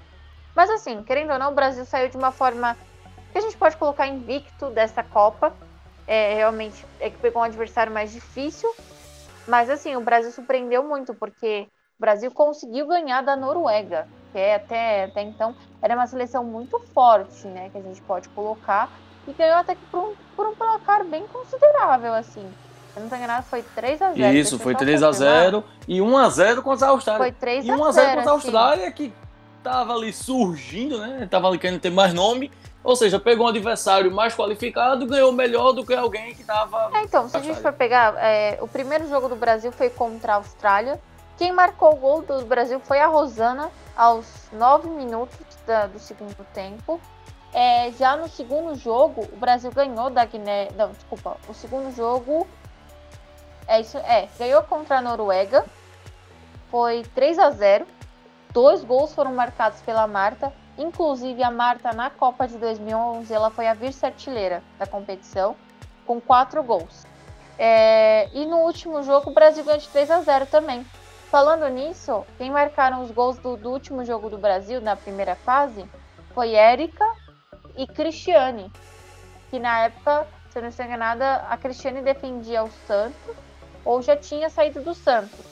Mas 0.56 0.70
assim, 0.70 1.04
querendo 1.04 1.34
ou 1.34 1.40
não, 1.40 1.52
o 1.52 1.56
Brasil 1.56 1.86
saiu 1.86 2.10
de 2.10 2.18
uma 2.18 2.32
forma 2.32 2.76
que 3.32 3.38
a 3.38 3.42
gente 3.42 3.58
pode 3.58 3.78
colocar 3.78 4.08
invicto 4.08 4.70
dessa 4.72 5.04
Copa. 5.04 5.54
É, 6.06 6.36
realmente 6.36 6.86
é 7.00 7.10
que 7.10 7.18
pegou 7.18 7.42
um 7.42 7.46
adversário 7.46 7.92
mais 7.92 8.12
difícil. 8.12 8.74
Mas 9.48 9.70
assim, 9.70 9.96
o 9.96 10.02
Brasil 10.02 10.32
surpreendeu 10.32 10.84
muito, 10.84 11.14
porque 11.14 11.68
o 11.98 12.02
Brasil 12.02 12.32
conseguiu 12.32 12.88
ganhar 12.88 13.22
da 13.22 13.36
Noruega 13.36 14.08
que 14.32 14.40
até, 14.40 15.06
até 15.06 15.22
então 15.22 15.56
era 15.82 15.96
uma 15.96 16.08
seleção 16.08 16.44
muito 16.44 16.80
forte, 16.94 17.48
né? 17.48 17.70
Que 17.72 17.78
a 17.78 17.82
gente 17.82 18.02
pode 18.02 18.30
colocar. 18.30 18.90
E 19.28 19.34
ganhou 19.34 19.58
até 19.58 19.76
que 19.76 19.86
por 19.92 20.00
um, 20.00 20.14
por 20.36 20.48
um 20.48 20.56
placar 20.56 21.04
bem 21.04 21.26
considerável, 21.28 22.14
assim. 22.14 22.48
Se 22.94 23.00
não 23.00 23.10
tô 23.10 23.16
enganado, 23.16 23.46
foi 23.46 23.64
3x0. 23.76 24.34
Isso, 24.34 24.58
foi 24.58 24.74
3x0 24.74 25.64
e 25.88 26.00
1x0 26.00 26.62
contra 26.62 26.88
a 26.88 26.90
Austrália. 26.90 27.20
Foi 27.20 27.50
3x0. 27.50 27.66
E 27.66 27.68
1x0 27.68 27.78
contra 27.78 28.02
a 28.02 28.20
assim. 28.20 28.30
Austrália, 28.30 28.92
que 28.92 29.14
tava 29.64 29.94
ali 29.94 30.14
surgindo, 30.14 30.98
né? 31.00 31.28
Tava 31.30 31.48
ali 31.48 31.60
querendo 31.60 31.80
ter 31.80 31.92
mais 31.92 32.14
nome. 32.14 32.52
Ou 32.84 32.96
seja, 32.96 33.20
pegou 33.20 33.46
um 33.46 33.50
adversário 33.50 34.10
mais 34.10 34.34
qualificado 34.34 35.04
e 35.04 35.08
ganhou 35.08 35.32
melhor 35.34 35.74
do 35.74 35.86
que 35.86 35.94
alguém 35.94 36.34
que 36.34 36.44
tava. 36.44 36.90
É, 36.94 37.04
então, 37.04 37.28
se 37.28 37.36
a 37.36 37.42
gente 37.42 37.60
for 37.60 37.74
pegar, 37.74 38.16
é, 38.18 38.58
o 38.62 38.68
primeiro 38.68 39.10
jogo 39.10 39.28
do 39.28 39.36
Brasil 39.36 39.74
foi 39.74 39.90
contra 39.90 40.34
a 40.34 40.36
Austrália. 40.38 40.98
Quem 41.38 41.52
marcou 41.52 41.94
o 41.94 41.96
gol 41.98 42.22
do 42.24 42.46
Brasil 42.46 42.80
foi 42.80 43.00
a 43.00 43.08
Rosana, 43.08 43.70
aos 43.96 44.26
9 44.52 44.90
minutos 44.90 45.38
da, 45.66 45.86
do 45.86 46.00
segundo 46.00 46.46
tempo. 46.54 47.00
É, 47.54 47.92
já 47.92 48.16
no 48.16 48.28
segundo 48.28 48.76
jogo, 48.76 49.28
o 49.32 49.38
Brasil 49.38 49.72
ganhou 49.72 50.10
da 50.10 50.26
Guiné. 50.26 50.70
Não, 50.76 50.92
desculpa. 50.92 51.38
O 51.48 51.54
segundo 51.54 51.96
jogo. 51.96 52.48
É 53.68 53.80
isso. 53.80 53.98
É, 54.00 54.28
ganhou 54.38 54.64
contra 54.64 54.98
a 54.98 55.02
Noruega. 55.02 55.66
Foi 56.70 57.04
3 57.16 57.40
a 57.40 57.50
0 57.52 57.88
Dois 58.52 58.84
gols 58.84 59.14
foram 59.14 59.34
marcados 59.34 59.82
pela 59.82 60.08
Marta. 60.08 60.52
Inclusive, 60.78 61.44
a 61.44 61.52
Marta, 61.52 61.92
na 61.94 62.10
Copa 62.10 62.48
de 62.48 62.58
2011, 62.58 63.32
ela 63.34 63.50
foi 63.50 63.68
a 63.68 63.74
vice-artilheira 63.74 64.64
da 64.80 64.88
competição, 64.88 65.56
com 66.06 66.20
quatro 66.22 66.64
gols. 66.64 67.06
É, 67.58 68.30
e 68.34 68.46
no 68.46 68.58
último 68.58 69.02
jogo, 69.04 69.30
o 69.30 69.34
Brasil 69.34 69.64
ganhou 69.64 69.80
de 69.80 69.88
3 69.88 70.12
a 70.12 70.22
0 70.22 70.46
também. 70.48 70.86
Falando 71.30 71.68
nisso, 71.68 72.26
quem 72.38 72.50
marcaram 72.50 73.02
os 73.02 73.12
gols 73.12 73.38
do, 73.40 73.58
do 73.58 73.70
último 73.70 74.06
jogo 74.06 74.30
do 74.30 74.38
Brasil 74.38 74.80
na 74.80 74.96
primeira 74.96 75.36
fase 75.36 75.84
foi 76.34 76.54
Érica 76.54 77.06
e 77.76 77.86
Cristiane, 77.86 78.72
que 79.50 79.60
na 79.60 79.86
época, 79.86 80.26
se 80.50 80.58
eu 80.58 80.62
não 80.62 80.70
estou 80.70 80.86
enganada, 80.86 81.36
a 81.50 81.58
Cristiane 81.58 82.02
defendia 82.02 82.64
o 82.64 82.70
Santos 82.70 83.36
ou 83.84 84.02
já 84.02 84.16
tinha 84.16 84.50
saído 84.50 84.82
do 84.84 84.94
Santos. 84.94 85.46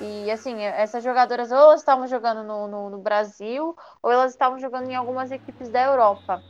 E 0.00 0.30
assim, 0.30 0.62
essas 0.62 1.04
jogadoras 1.04 1.50
ou 1.50 1.58
elas 1.58 1.80
estavam 1.80 2.06
jogando 2.06 2.42
no, 2.42 2.66
no, 2.66 2.90
no 2.90 2.98
Brasil 2.98 3.76
ou 4.02 4.10
elas 4.10 4.32
estavam 4.32 4.58
jogando 4.58 4.88
em 4.90 4.94
algumas 4.94 5.30
equipes 5.30 5.68
da 5.70 5.82
Europa. 5.82 6.42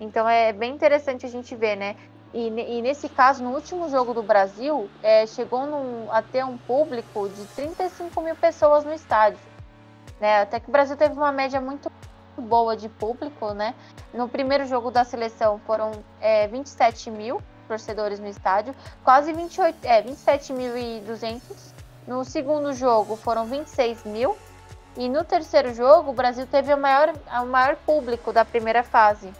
Então 0.00 0.28
é 0.28 0.52
bem 0.52 0.74
interessante 0.74 1.24
a 1.24 1.28
gente 1.28 1.54
ver, 1.54 1.76
né? 1.76 1.94
E, 2.34 2.48
e, 2.48 2.82
nesse 2.82 3.08
caso, 3.08 3.44
no 3.44 3.50
último 3.50 3.88
jogo 3.90 4.14
do 4.14 4.22
Brasil, 4.22 4.88
é, 5.02 5.26
chegou 5.26 5.66
num, 5.66 6.10
a 6.10 6.22
ter 6.22 6.44
um 6.44 6.56
público 6.56 7.28
de 7.28 7.44
35 7.54 8.20
mil 8.22 8.34
pessoas 8.34 8.84
no 8.84 8.92
estádio. 8.92 9.38
Né? 10.18 10.40
Até 10.40 10.58
que 10.58 10.68
o 10.68 10.72
Brasil 10.72 10.96
teve 10.96 11.14
uma 11.14 11.32
média 11.32 11.60
muito 11.60 11.90
boa 12.38 12.76
de 12.76 12.88
público, 12.88 13.52
né? 13.52 13.74
No 14.14 14.28
primeiro 14.28 14.66
jogo 14.66 14.90
da 14.90 15.04
seleção 15.04 15.60
foram 15.66 15.92
é, 16.20 16.48
27 16.48 17.10
mil 17.10 17.42
torcedores 17.68 18.18
no 18.18 18.26
estádio, 18.26 18.74
quase 19.04 19.32
28, 19.32 19.78
é, 19.84 20.02
27.200. 20.02 21.40
No 22.06 22.24
segundo 22.24 22.72
jogo 22.72 23.16
foram 23.16 23.46
26 23.46 24.04
mil. 24.04 24.36
E 24.96 25.08
no 25.08 25.24
terceiro 25.24 25.72
jogo, 25.72 26.10
o 26.10 26.14
Brasil 26.14 26.46
teve 26.46 26.72
o 26.74 26.76
maior, 26.76 27.14
o 27.42 27.46
maior 27.46 27.76
público 27.76 28.32
da 28.32 28.44
primeira 28.44 28.82
fase, 28.82 29.32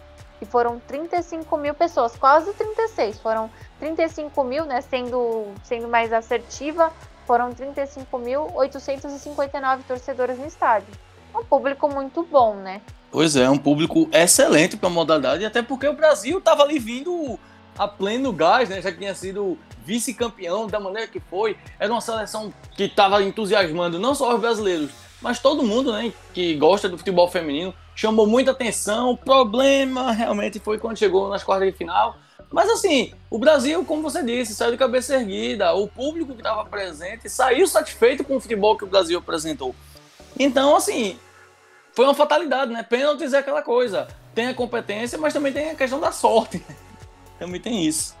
que 0.43 0.51
foram 0.51 0.79
35 0.79 1.57
mil 1.57 1.73
pessoas, 1.73 2.15
quase 2.17 2.53
36. 2.53 3.17
Foram 3.19 3.49
35 3.79 4.43
mil, 4.43 4.65
né, 4.65 4.81
sendo, 4.81 5.45
sendo 5.63 5.87
mais 5.87 6.11
assertiva, 6.11 6.91
foram 7.25 7.53
35.859 7.53 9.79
torcedores 9.87 10.37
no 10.37 10.45
estádio. 10.45 10.89
Um 11.33 11.45
público 11.45 11.87
muito 11.87 12.23
bom, 12.23 12.55
né? 12.55 12.81
Pois 13.09 13.35
é, 13.35 13.49
um 13.49 13.57
público 13.57 14.09
excelente 14.11 14.75
para 14.75 14.89
a 14.89 14.91
modalidade, 14.91 15.45
até 15.45 15.61
porque 15.61 15.87
o 15.87 15.93
Brasil 15.93 16.39
estava 16.39 16.63
ali 16.63 16.77
vindo 16.77 17.39
a 17.77 17.87
pleno 17.87 18.33
gás, 18.33 18.69
né? 18.69 18.81
Já 18.81 18.91
tinha 18.91 19.15
sido 19.15 19.57
vice-campeão 19.85 20.67
da 20.67 20.79
maneira 20.79 21.07
que 21.07 21.19
foi. 21.19 21.57
Era 21.79 21.91
uma 21.91 22.01
seleção 22.01 22.53
que 22.75 22.83
estava 22.83 23.23
entusiasmando 23.23 23.99
não 23.99 24.13
só 24.13 24.35
os 24.35 24.41
brasileiros, 24.41 24.91
mas 25.21 25.39
todo 25.39 25.63
mundo, 25.63 25.93
né? 25.93 26.11
Que 26.33 26.55
gosta 26.55 26.89
do 26.89 26.97
futebol 26.97 27.29
feminino 27.29 27.73
chamou 27.95 28.27
muita 28.27 28.51
atenção. 28.51 29.11
O 29.11 29.17
problema 29.17 30.11
realmente 30.11 30.59
foi 30.59 30.77
quando 30.77 30.97
chegou 30.97 31.29
nas 31.29 31.43
quartas 31.43 31.71
de 31.71 31.77
final. 31.77 32.17
Mas 32.51 32.69
assim, 32.69 33.13
o 33.29 33.39
Brasil, 33.39 33.83
como 33.83 34.03
você 34.03 34.21
disse, 34.21 34.53
saiu 34.53 34.71
de 34.71 34.77
cabeça 34.77 35.15
erguida. 35.15 35.73
O 35.73 35.87
público 35.87 36.33
que 36.33 36.39
estava 36.39 36.63
presente 36.65 37.29
saiu 37.29 37.65
satisfeito 37.67 38.23
com 38.23 38.35
o 38.35 38.39
futebol 38.39 38.77
que 38.77 38.83
o 38.83 38.87
Brasil 38.87 39.17
apresentou. 39.17 39.75
Então, 40.37 40.75
assim, 40.75 41.17
foi 41.93 42.05
uma 42.05 42.13
fatalidade, 42.13 42.71
né? 42.71 42.83
Pênaltis 42.83 43.33
é 43.33 43.39
aquela 43.39 43.61
coisa. 43.61 44.07
Tem 44.33 44.47
a 44.47 44.53
competência, 44.53 45.17
mas 45.17 45.33
também 45.33 45.53
tem 45.53 45.71
a 45.71 45.75
questão 45.75 45.99
da 45.99 46.11
sorte. 46.11 46.63
também 47.39 47.59
tem 47.59 47.85
isso. 47.85 48.15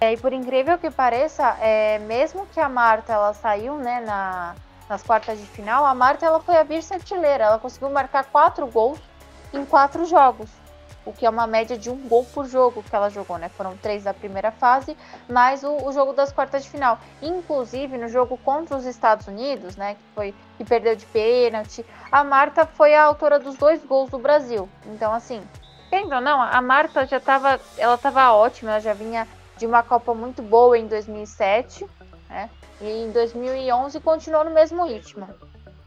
É, 0.00 0.12
e 0.12 0.16
por 0.16 0.32
incrível 0.32 0.76
que 0.78 0.90
pareça, 0.90 1.56
é, 1.60 1.98
mesmo 2.00 2.46
que 2.52 2.60
a 2.60 2.68
Marta 2.68 3.12
ela 3.12 3.32
saiu 3.32 3.76
né, 3.76 4.00
na, 4.00 4.54
nas 4.88 5.02
quartas 5.02 5.38
de 5.38 5.46
final, 5.46 5.84
a 5.84 5.94
Marta 5.94 6.26
ela 6.26 6.40
foi 6.40 6.56
a 6.56 6.62
vice-artilheira. 6.62 7.44
Ela 7.44 7.58
conseguiu 7.58 7.90
marcar 7.90 8.24
quatro 8.24 8.66
gols 8.66 8.98
em 9.52 9.64
quatro 9.64 10.04
jogos, 10.04 10.50
o 11.04 11.12
que 11.12 11.26
é 11.26 11.30
uma 11.30 11.46
média 11.46 11.76
de 11.76 11.90
um 11.90 12.08
gol 12.08 12.24
por 12.24 12.46
jogo 12.46 12.82
que 12.82 12.94
ela 12.94 13.08
jogou, 13.08 13.38
né? 13.38 13.48
Foram 13.48 13.76
três 13.76 14.04
da 14.04 14.14
primeira 14.14 14.50
fase, 14.50 14.96
mais 15.28 15.62
o, 15.62 15.76
o 15.86 15.92
jogo 15.92 16.12
das 16.12 16.32
quartas 16.32 16.64
de 16.64 16.70
final. 16.70 16.98
Inclusive 17.22 17.96
no 17.96 18.08
jogo 18.08 18.38
contra 18.38 18.76
os 18.76 18.84
Estados 18.84 19.26
Unidos, 19.26 19.76
né? 19.76 19.94
Que 19.94 20.14
foi 20.14 20.34
que 20.56 20.64
perdeu 20.64 20.96
de 20.96 21.06
pênalti, 21.06 21.84
a 22.10 22.24
Marta 22.24 22.66
foi 22.66 22.94
a 22.94 23.04
autora 23.04 23.38
dos 23.38 23.56
dois 23.56 23.84
gols 23.84 24.10
do 24.10 24.18
Brasil. 24.18 24.68
Então 24.86 25.12
assim, 25.12 25.42
querendo 25.90 26.14
ou 26.14 26.20
não, 26.20 26.40
a 26.40 26.60
Marta 26.60 27.06
já 27.06 27.18
estava, 27.18 27.60
ela 27.76 27.94
estava 27.94 28.32
ótima, 28.32 28.72
ela 28.72 28.80
já 28.80 28.94
vinha 28.94 29.28
de 29.56 29.66
uma 29.66 29.82
Copa 29.82 30.14
muito 30.14 30.42
boa 30.42 30.76
em 30.76 30.86
2007, 30.86 31.86
né? 32.34 32.50
E 32.80 33.04
em 33.04 33.12
2011 33.12 34.00
continuou 34.00 34.44
no 34.44 34.50
mesmo 34.50 34.84
ritmo. 34.84 35.28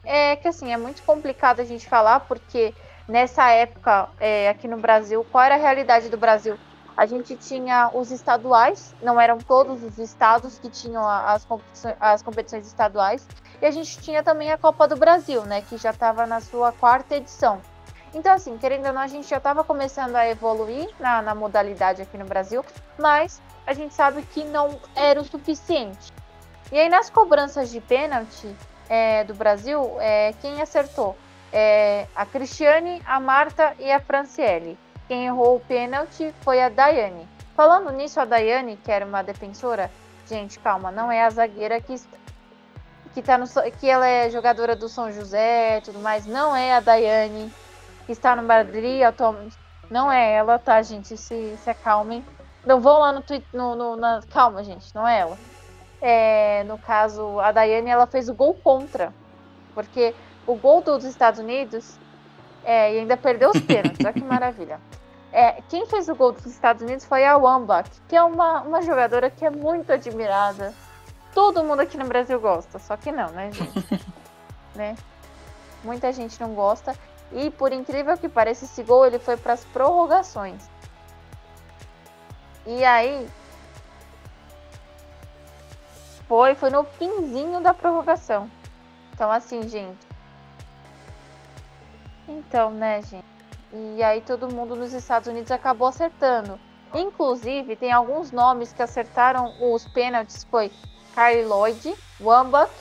É 0.04 0.38
que 0.38 0.48
assim, 0.48 0.72
é 0.72 0.78
muito 0.78 1.04
complicado 1.04 1.60
a 1.60 1.66
gente 1.66 1.88
falar, 1.88 2.22
porque 2.22 2.74
nessa 3.08 3.52
época, 3.52 4.08
é, 4.20 4.48
aqui 4.50 4.68
no 4.68 4.78
Brasil, 4.78 5.26
qual 5.30 5.44
era 5.44 5.56
a 5.56 5.58
realidade 5.58 6.08
do 6.08 6.18
Brasil? 6.18 6.58
A 6.96 7.06
gente 7.06 7.36
tinha 7.36 7.92
os 7.94 8.10
estaduais, 8.10 8.96
não 9.04 9.20
eram 9.20 9.38
todos 9.38 9.84
os 9.84 10.00
estados 10.00 10.58
que 10.58 10.70
tinham 10.70 11.08
as 11.08 11.46
competições, 11.46 11.96
as 12.00 12.24
competições 12.24 12.66
estaduais, 12.66 13.28
e 13.62 13.66
a 13.66 13.72
gente 13.72 14.00
tinha 14.00 14.24
também 14.24 14.52
a 14.52 14.58
Copa 14.58 14.88
do 14.88 14.96
Brasil, 14.96 15.44
né, 15.44 15.62
que 15.62 15.78
já 15.78 15.92
estava 15.92 16.26
na 16.26 16.40
sua 16.40 16.72
quarta 16.72 17.16
edição. 17.16 17.62
Então, 18.16 18.34
assim, 18.34 18.58
querendo 18.58 18.88
ou 18.88 18.94
não, 18.94 19.02
a 19.02 19.08
gente 19.08 19.28
já 19.28 19.38
estava 19.38 19.64
começando 19.64 20.16
a 20.16 20.28
evoluir 20.28 20.90
na, 21.00 21.22
na 21.22 21.36
modalidade 21.36 22.02
aqui 22.02 22.18
no 22.18 22.26
Brasil, 22.26 22.66
mas 22.98 23.42
a 23.68 23.74
gente 23.74 23.94
sabe 23.94 24.24
que 24.24 24.44
não 24.46 24.80
era 24.96 25.22
o 25.22 25.26
suficiente. 25.26 26.17
E 26.72 26.80
aí 26.80 26.90
nas 26.90 27.10
cobranças 27.10 27.70
de 27.70 27.80
pênalti 27.80 28.54
é, 28.90 29.24
do 29.24 29.34
Brasil, 29.34 29.96
é, 30.00 30.34
quem 30.42 30.62
acertou? 30.62 31.16
É, 31.52 32.08
a 32.16 32.26
Cristiane, 32.26 33.02
a 33.06 33.20
Marta 33.20 33.74
e 33.80 33.92
a 33.92 34.00
Franciele. 34.00 34.78
Quem 35.08 35.26
errou 35.26 35.56
o 35.56 35.60
pênalti 35.62 36.34
foi 36.42 36.62
a 36.62 36.68
Daiane. 36.68 37.28
Falando 37.56 37.92
nisso, 37.92 38.20
a 38.20 38.26
Daiane, 38.26 38.78
que 38.84 38.92
era 38.92 39.06
uma 39.06 39.24
defensora, 39.24 39.90
gente, 40.28 40.60
calma, 40.60 40.92
não 40.92 41.12
é 41.12 41.24
a 41.24 41.30
zagueira 41.30 41.80
que 41.80 41.96
que 43.14 43.22
tá 43.24 43.36
no 43.36 43.46
que 43.80 43.90
ela 43.90 44.08
é 44.08 44.30
jogadora 44.30 44.76
do 44.76 44.88
São 44.88 45.12
José, 45.12 45.82
tudo 45.82 45.98
mais, 45.98 46.28
não 46.28 46.56
é 46.56 46.74
a 46.74 46.80
Daiane 46.80 47.52
que 48.06 48.12
está 48.12 48.36
no 48.36 48.44
Madrid. 48.44 49.02
Não 49.90 50.12
é 50.12 50.34
ela, 50.34 50.58
tá, 50.58 50.82
gente? 50.82 51.16
Se, 51.18 51.58
se 51.58 51.70
acalmem. 51.70 52.26
Não 52.66 52.82
vão 52.82 53.00
lá 53.00 53.12
no 53.12 53.22
Twitter. 53.22 53.48
No, 53.54 53.76
no, 53.76 53.96
na... 53.96 54.22
Calma, 54.32 54.64
gente, 54.64 54.94
não 54.96 55.08
é 55.08 55.20
ela. 55.20 55.38
É, 56.02 56.64
no 56.66 56.78
caso, 56.78 57.40
a 57.40 57.52
Daiane 57.52 57.90
ela 57.90 58.08
fez 58.08 58.30
o 58.30 58.34
gol 58.34 58.54
contra. 58.54 59.14
Porque 59.74 60.14
o 60.46 60.56
gol 60.56 60.82
dos 60.82 61.04
Estados 61.04 61.40
Unidos 61.40 61.98
é, 62.64 62.96
e 62.96 63.00
ainda 63.00 63.16
perdeu 63.16 63.50
os 63.52 63.62
pênaltis. 63.62 64.04
Olha 64.04 64.14
que 64.14 64.24
maravilha. 64.24 64.80
É, 65.32 65.62
quem 65.70 65.86
fez 65.86 66.08
o 66.10 66.16
gol 66.16 66.32
dos 66.32 66.46
Estados 66.46 66.82
Unidos 66.82 67.06
foi 67.06 67.26
a 67.26 67.38
Wambach, 67.38 67.90
que 68.08 68.16
é 68.16 68.24
uma, 68.24 68.62
uma 68.62 68.82
jogadora 68.82 69.30
que 69.30 69.46
é 69.46 69.50
muito 69.50 69.92
admirada. 69.92 70.74
Todo 71.34 71.64
mundo 71.64 71.82
aqui 71.82 71.98
no 71.98 72.06
Brasil 72.06 72.40
gosta, 72.40 72.80
só 72.80 72.98
que 72.98 73.12
não, 73.12 73.30
né, 73.32 73.52
gente? 73.52 74.06
né? 74.74 74.96
Muita 75.84 76.12
gente 76.12 76.40
não 76.40 76.54
gosta. 76.54 76.96
E 77.32 77.52
por 77.52 77.72
incrível 77.72 78.18
que 78.18 78.30
pareça, 78.30 78.66
esse 78.66 78.82
gol 78.84 79.06
ele 79.06 79.20
foi 79.20 79.38
para 79.38 79.54
as 79.54 79.64
prorrogações. 79.66 80.64
E 82.66 82.84
aí 82.84 83.28
foi, 86.28 86.56
foi 86.56 86.70
no 86.70 86.84
finzinho 86.84 87.62
da 87.62 87.74
prorrogação. 87.74 88.50
Então 89.14 89.32
assim, 89.32 89.68
gente. 89.68 90.08
Então, 92.28 92.72
né, 92.72 93.02
gente? 93.02 93.26
E 93.74 94.04
aí 94.04 94.22
todo 94.22 94.54
mundo 94.54 94.76
nos 94.76 94.94
Estados 94.94 95.28
Unidos 95.28 95.52
acabou 95.52 95.88
acertando. 95.88 96.60
Inclusive, 96.94 97.76
tem 97.76 97.92
alguns 97.92 98.32
nomes 98.32 98.72
que 98.72 98.82
acertaram 98.82 99.54
os 99.60 99.88
pênaltis, 99.88 100.46
foi 100.46 100.72
Carly 101.14 101.44
Lloyd, 101.44 101.96
Wambach, 102.20 102.72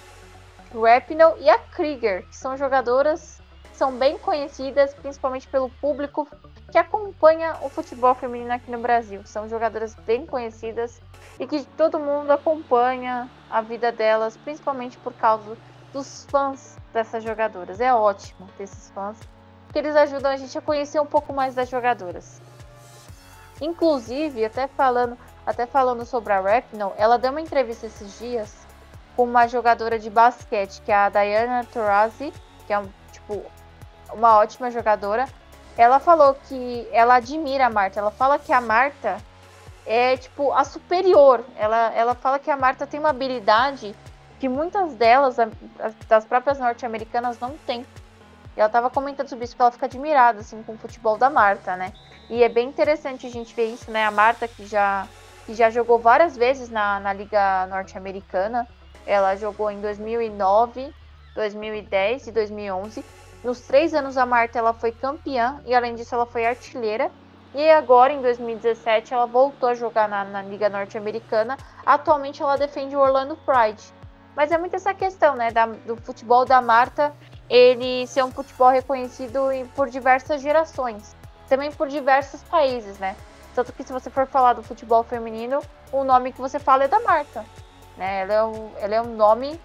Rapinoe 0.72 1.40
e 1.40 1.50
a 1.50 1.58
Krieger, 1.58 2.26
que 2.28 2.36
são 2.36 2.56
jogadoras 2.56 3.40
são 3.76 3.92
bem 3.92 4.16
conhecidas, 4.16 4.94
principalmente 4.94 5.46
pelo 5.48 5.68
público 5.68 6.26
que 6.70 6.78
acompanha 6.78 7.56
o 7.62 7.68
futebol 7.68 8.14
feminino 8.14 8.52
aqui 8.52 8.70
no 8.70 8.78
Brasil. 8.78 9.20
São 9.24 9.48
jogadoras 9.48 9.94
bem 9.94 10.26
conhecidas 10.26 11.00
e 11.38 11.46
que 11.46 11.64
todo 11.76 11.98
mundo 11.98 12.30
acompanha 12.30 13.30
a 13.50 13.60
vida 13.60 13.92
delas, 13.92 14.36
principalmente 14.36 14.98
por 14.98 15.12
causa 15.12 15.56
dos 15.92 16.26
fãs 16.30 16.76
dessas 16.92 17.22
jogadoras. 17.22 17.80
É 17.80 17.94
ótimo 17.94 18.48
ter 18.56 18.64
esses 18.64 18.90
fãs, 18.90 19.18
porque 19.66 19.78
eles 19.78 19.96
ajudam 19.96 20.32
a 20.32 20.36
gente 20.36 20.56
a 20.58 20.60
conhecer 20.60 21.00
um 21.00 21.06
pouco 21.06 21.32
mais 21.32 21.54
das 21.54 21.68
jogadoras. 21.68 22.40
Inclusive, 23.60 24.44
até 24.44 24.66
falando, 24.66 25.16
até 25.46 25.66
falando 25.66 26.04
sobre 26.04 26.32
a 26.32 26.40
Rapinoe, 26.40 26.92
ela 26.96 27.18
deu 27.18 27.30
uma 27.30 27.40
entrevista 27.40 27.86
esses 27.86 28.18
dias 28.18 28.66
com 29.16 29.24
uma 29.24 29.46
jogadora 29.46 29.98
de 29.98 30.10
basquete, 30.10 30.82
que 30.82 30.92
é 30.92 30.94
a 30.94 31.08
Diana 31.08 31.64
Taurasi, 31.64 32.32
que 32.66 32.72
é 32.72 32.82
tipo 33.12 33.42
uma 34.12 34.36
ótima 34.36 34.70
jogadora. 34.70 35.26
Ela 35.76 36.00
falou 36.00 36.34
que 36.34 36.88
ela 36.90 37.16
admira 37.16 37.66
a 37.66 37.70
Marta. 37.70 38.00
Ela 38.00 38.10
fala 38.10 38.38
que 38.38 38.52
a 38.52 38.60
Marta 38.60 39.18
é 39.84 40.16
tipo 40.16 40.52
a 40.52 40.64
superior. 40.64 41.44
Ela, 41.56 41.92
ela 41.94 42.14
fala 42.14 42.38
que 42.38 42.50
a 42.50 42.56
Marta 42.56 42.86
tem 42.86 42.98
uma 42.98 43.10
habilidade 43.10 43.94
que 44.38 44.48
muitas 44.48 44.94
delas, 44.94 45.36
das 46.08 46.24
próprias 46.24 46.58
norte-americanas, 46.58 47.38
não 47.38 47.56
tem. 47.66 47.86
E 48.56 48.60
ela 48.60 48.66
estava 48.66 48.90
comentando 48.90 49.28
sobre 49.28 49.44
isso, 49.44 49.54
porque 49.54 49.62
ela 49.62 49.70
fica 49.70 49.86
admirada 49.86 50.40
assim, 50.40 50.62
com 50.62 50.72
o 50.72 50.78
futebol 50.78 51.16
da 51.16 51.30
Marta, 51.30 51.76
né? 51.76 51.92
E 52.28 52.42
é 52.42 52.48
bem 52.48 52.68
interessante 52.68 53.26
a 53.26 53.30
gente 53.30 53.54
ver 53.54 53.72
isso, 53.72 53.90
né? 53.90 54.04
A 54.04 54.10
Marta, 54.10 54.48
que 54.48 54.66
já, 54.66 55.06
que 55.44 55.54
já 55.54 55.70
jogou 55.70 55.98
várias 55.98 56.36
vezes 56.36 56.68
na, 56.68 56.98
na 57.00 57.12
Liga 57.12 57.66
Norte-Americana, 57.66 58.66
Ela 59.06 59.36
jogou 59.36 59.70
em 59.70 59.80
2009, 59.80 60.92
2010 61.34 62.26
e 62.26 62.32
2011. 62.32 63.04
Nos 63.44 63.60
três 63.60 63.94
anos 63.94 64.16
a 64.16 64.26
Marta 64.26 64.58
ela 64.58 64.72
foi 64.72 64.92
campeã 64.92 65.60
e 65.64 65.74
além 65.74 65.94
disso 65.94 66.14
ela 66.14 66.26
foi 66.26 66.46
artilheira. 66.46 67.10
E 67.54 67.70
agora 67.70 68.12
em 68.12 68.20
2017 68.20 69.14
ela 69.14 69.26
voltou 69.26 69.68
a 69.68 69.74
jogar 69.74 70.08
na, 70.08 70.24
na 70.24 70.42
Liga 70.42 70.68
Norte-Americana. 70.68 71.56
Atualmente 71.84 72.42
ela 72.42 72.56
defende 72.56 72.94
o 72.96 73.00
Orlando 73.00 73.36
Pride. 73.36 73.82
Mas 74.34 74.52
é 74.52 74.58
muito 74.58 74.76
essa 74.76 74.92
questão, 74.92 75.34
né, 75.34 75.50
da, 75.50 75.64
do 75.64 75.96
futebol 75.96 76.44
da 76.44 76.60
Marta, 76.60 77.14
ele 77.48 78.06
ser 78.06 78.22
um 78.22 78.30
futebol 78.30 78.68
reconhecido 78.68 79.40
por 79.74 79.88
diversas 79.88 80.42
gerações, 80.42 81.16
também 81.48 81.72
por 81.72 81.88
diversos 81.88 82.42
países, 82.42 82.98
né? 82.98 83.16
Tanto 83.54 83.72
que 83.72 83.82
se 83.82 83.92
você 83.92 84.10
for 84.10 84.26
falar 84.26 84.52
do 84.52 84.62
futebol 84.62 85.02
feminino, 85.02 85.62
o 85.90 86.04
nome 86.04 86.32
que 86.32 86.40
você 86.40 86.58
fala 86.58 86.84
é 86.84 86.88
da 86.88 87.00
Marta. 87.00 87.46
Né? 87.96 88.20
Ela, 88.20 88.34
é 88.34 88.44
um, 88.44 88.70
ela 88.76 88.94
é 88.96 89.00
um 89.00 89.16
nome 89.16 89.58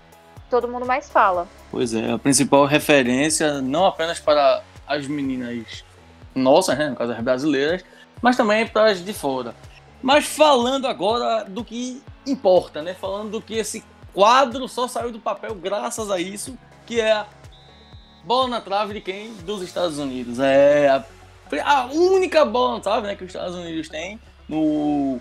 todo 0.51 0.67
mundo 0.67 0.85
mais 0.85 1.09
fala. 1.09 1.47
Pois 1.71 1.93
é, 1.93 2.11
a 2.11 2.19
principal 2.19 2.65
referência, 2.65 3.61
não 3.61 3.85
apenas 3.85 4.19
para 4.19 4.61
as 4.85 5.07
meninas 5.07 5.83
nossas, 6.35 6.77
né, 6.77 6.89
no 6.89 6.95
caso 6.95 7.13
as 7.13 7.21
brasileiras, 7.21 7.83
mas 8.21 8.37
também 8.37 8.67
para 8.67 8.91
as 8.91 9.03
de 9.03 9.13
fora. 9.13 9.55
Mas 10.03 10.25
falando 10.25 10.87
agora 10.87 11.45
do 11.45 11.63
que 11.63 12.01
importa, 12.25 12.81
né? 12.81 12.93
Falando 12.93 13.31
do 13.31 13.41
que 13.41 13.55
esse 13.55 13.83
quadro 14.13 14.67
só 14.67 14.87
saiu 14.87 15.11
do 15.11 15.19
papel 15.19 15.55
graças 15.55 16.11
a 16.11 16.19
isso, 16.19 16.57
que 16.85 16.99
é 16.99 17.11
a 17.11 17.25
bola 18.23 18.47
na 18.49 18.61
trave 18.61 18.95
de 18.95 19.01
quem? 19.01 19.33
Dos 19.45 19.61
Estados 19.61 19.97
Unidos. 19.97 20.39
É 20.39 20.89
a 20.89 21.03
a 21.59 21.85
única 21.87 22.45
bola, 22.45 22.81
sabe, 22.81 23.07
né, 23.07 23.15
que 23.15 23.23
os 23.23 23.29
Estados 23.29 23.55
Unidos 23.55 23.89
têm 23.89 24.19
no, 24.47 25.19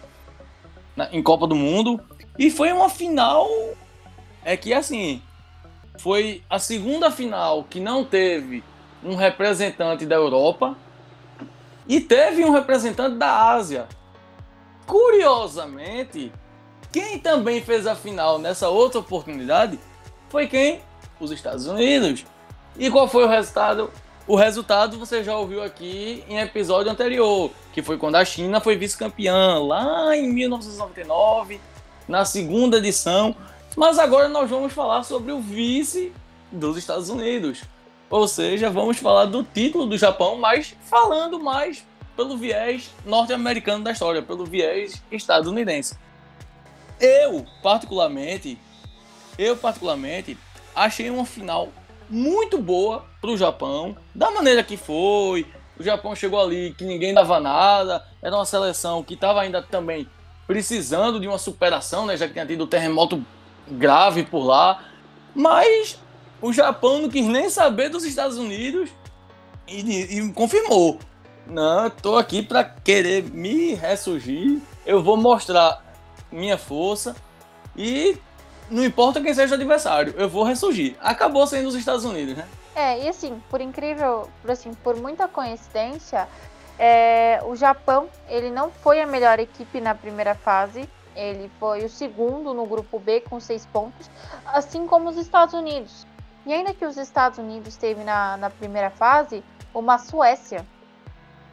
na, 0.94 1.08
em 1.12 1.22
Copa 1.22 1.46
do 1.46 1.56
Mundo. 1.56 2.00
E 2.38 2.50
foi 2.50 2.70
uma 2.72 2.88
final 2.88 3.48
é 4.44 4.56
que 4.56 4.72
assim 4.72 5.22
foi 5.98 6.42
a 6.48 6.58
segunda 6.58 7.10
final 7.10 7.64
que 7.64 7.78
não 7.78 8.04
teve 8.04 8.64
um 9.04 9.14
representante 9.14 10.06
da 10.06 10.16
Europa 10.16 10.76
e 11.86 12.00
teve 12.00 12.44
um 12.44 12.50
representante 12.50 13.16
da 13.16 13.50
Ásia. 13.52 13.86
Curiosamente, 14.86 16.32
quem 16.92 17.18
também 17.18 17.60
fez 17.62 17.86
a 17.86 17.94
final 17.94 18.38
nessa 18.38 18.68
outra 18.68 19.00
oportunidade 19.00 19.78
foi 20.28 20.46
quem? 20.46 20.80
Os 21.18 21.30
Estados 21.30 21.66
Unidos. 21.66 22.24
E 22.78 22.90
qual 22.90 23.08
foi 23.08 23.24
o 23.24 23.28
resultado? 23.28 23.90
O 24.26 24.36
resultado 24.36 24.96
você 24.96 25.24
já 25.24 25.36
ouviu 25.36 25.62
aqui 25.62 26.24
em 26.28 26.38
episódio 26.38 26.90
anterior, 26.90 27.50
que 27.72 27.82
foi 27.82 27.98
quando 27.98 28.14
a 28.14 28.24
China 28.24 28.60
foi 28.60 28.76
vice-campeã, 28.76 29.58
lá 29.58 30.16
em 30.16 30.32
1999, 30.32 31.60
na 32.06 32.24
segunda 32.24 32.78
edição. 32.78 33.34
Mas 33.76 33.98
agora 33.98 34.28
nós 34.28 34.50
vamos 34.50 34.72
falar 34.72 35.02
sobre 35.04 35.32
o 35.32 35.40
vice 35.40 36.12
dos 36.50 36.76
Estados 36.76 37.08
Unidos. 37.08 37.62
Ou 38.08 38.26
seja, 38.26 38.70
vamos 38.70 38.98
falar 38.98 39.26
do 39.26 39.44
título 39.44 39.86
do 39.86 39.96
Japão, 39.96 40.36
mas 40.36 40.74
falando 40.88 41.38
mais 41.38 41.84
pelo 42.16 42.36
viés 42.36 42.90
norte-americano 43.06 43.84
da 43.84 43.92
história, 43.92 44.20
pelo 44.20 44.44
viés 44.44 45.00
estadunidense. 45.12 45.96
Eu, 47.00 47.46
particularmente, 47.62 48.58
eu 49.38 49.56
particularmente 49.56 50.36
achei 50.74 51.08
uma 51.08 51.24
final 51.24 51.68
muito 52.10 52.58
boa 52.58 53.06
para 53.20 53.30
o 53.30 53.36
Japão, 53.36 53.96
da 54.14 54.30
maneira 54.30 54.64
que 54.64 54.76
foi. 54.76 55.46
O 55.78 55.82
Japão 55.82 56.14
chegou 56.14 56.40
ali 56.40 56.74
que 56.76 56.84
ninguém 56.84 57.14
dava 57.14 57.38
nada, 57.38 58.04
era 58.20 58.34
uma 58.34 58.44
seleção 58.44 59.02
que 59.02 59.14
estava 59.14 59.40
ainda 59.40 59.62
também 59.62 60.06
precisando 60.46 61.20
de 61.20 61.28
uma 61.28 61.38
superação, 61.38 62.04
né? 62.06 62.16
Já 62.16 62.26
que 62.26 62.32
tinha 62.32 62.44
tido 62.44 62.64
um 62.64 62.66
terremoto 62.66 63.24
grave 63.68 64.24
por 64.24 64.44
lá. 64.44 64.84
Mas 65.34 65.98
o 66.40 66.52
Japão 66.52 67.02
não 67.02 67.08
quis 67.08 67.26
nem 67.26 67.50
saber 67.50 67.88
dos 67.88 68.04
Estados 68.04 68.36
Unidos 68.36 68.90
e, 69.66 70.18
e 70.18 70.32
confirmou. 70.32 70.98
Não, 71.46 71.86
estou 71.86 72.16
aqui 72.16 72.42
para 72.42 72.64
querer 72.64 73.24
me 73.24 73.74
ressurgir. 73.74 74.60
Eu 74.86 75.02
vou 75.02 75.16
mostrar 75.16 75.84
minha 76.30 76.56
força 76.56 77.14
e 77.76 78.16
não 78.70 78.84
importa 78.84 79.20
quem 79.20 79.34
seja 79.34 79.52
o 79.52 79.56
adversário, 79.56 80.14
eu 80.16 80.28
vou 80.28 80.44
ressurgir. 80.44 80.96
Acabou 81.00 81.46
sendo 81.46 81.68
os 81.68 81.74
Estados 81.74 82.04
Unidos, 82.04 82.36
né? 82.36 82.46
É, 82.74 83.04
e 83.04 83.08
assim, 83.08 83.42
por 83.50 83.60
incrível, 83.60 84.28
por, 84.40 84.50
assim, 84.52 84.72
por 84.72 84.96
muita 84.96 85.26
coincidência, 85.26 86.28
é, 86.78 87.40
o 87.44 87.56
Japão, 87.56 88.08
ele 88.28 88.50
não 88.50 88.70
foi 88.70 89.00
a 89.00 89.06
melhor 89.06 89.40
equipe 89.40 89.80
na 89.80 89.94
primeira 89.94 90.34
fase, 90.34 90.88
ele 91.14 91.50
foi 91.58 91.84
o 91.84 91.88
segundo 91.88 92.54
no 92.54 92.66
grupo 92.66 92.98
B 92.98 93.20
com 93.20 93.40
seis 93.40 93.66
pontos, 93.66 94.10
assim 94.46 94.86
como 94.86 95.08
os 95.08 95.16
Estados 95.16 95.54
Unidos. 95.54 96.06
E 96.46 96.52
ainda 96.52 96.72
que 96.72 96.86
os 96.86 96.96
Estados 96.96 97.38
Unidos 97.38 97.76
teve 97.76 98.02
na, 98.02 98.36
na 98.36 98.50
primeira 98.50 98.90
fase 98.90 99.44
uma 99.74 99.98
Suécia, 99.98 100.66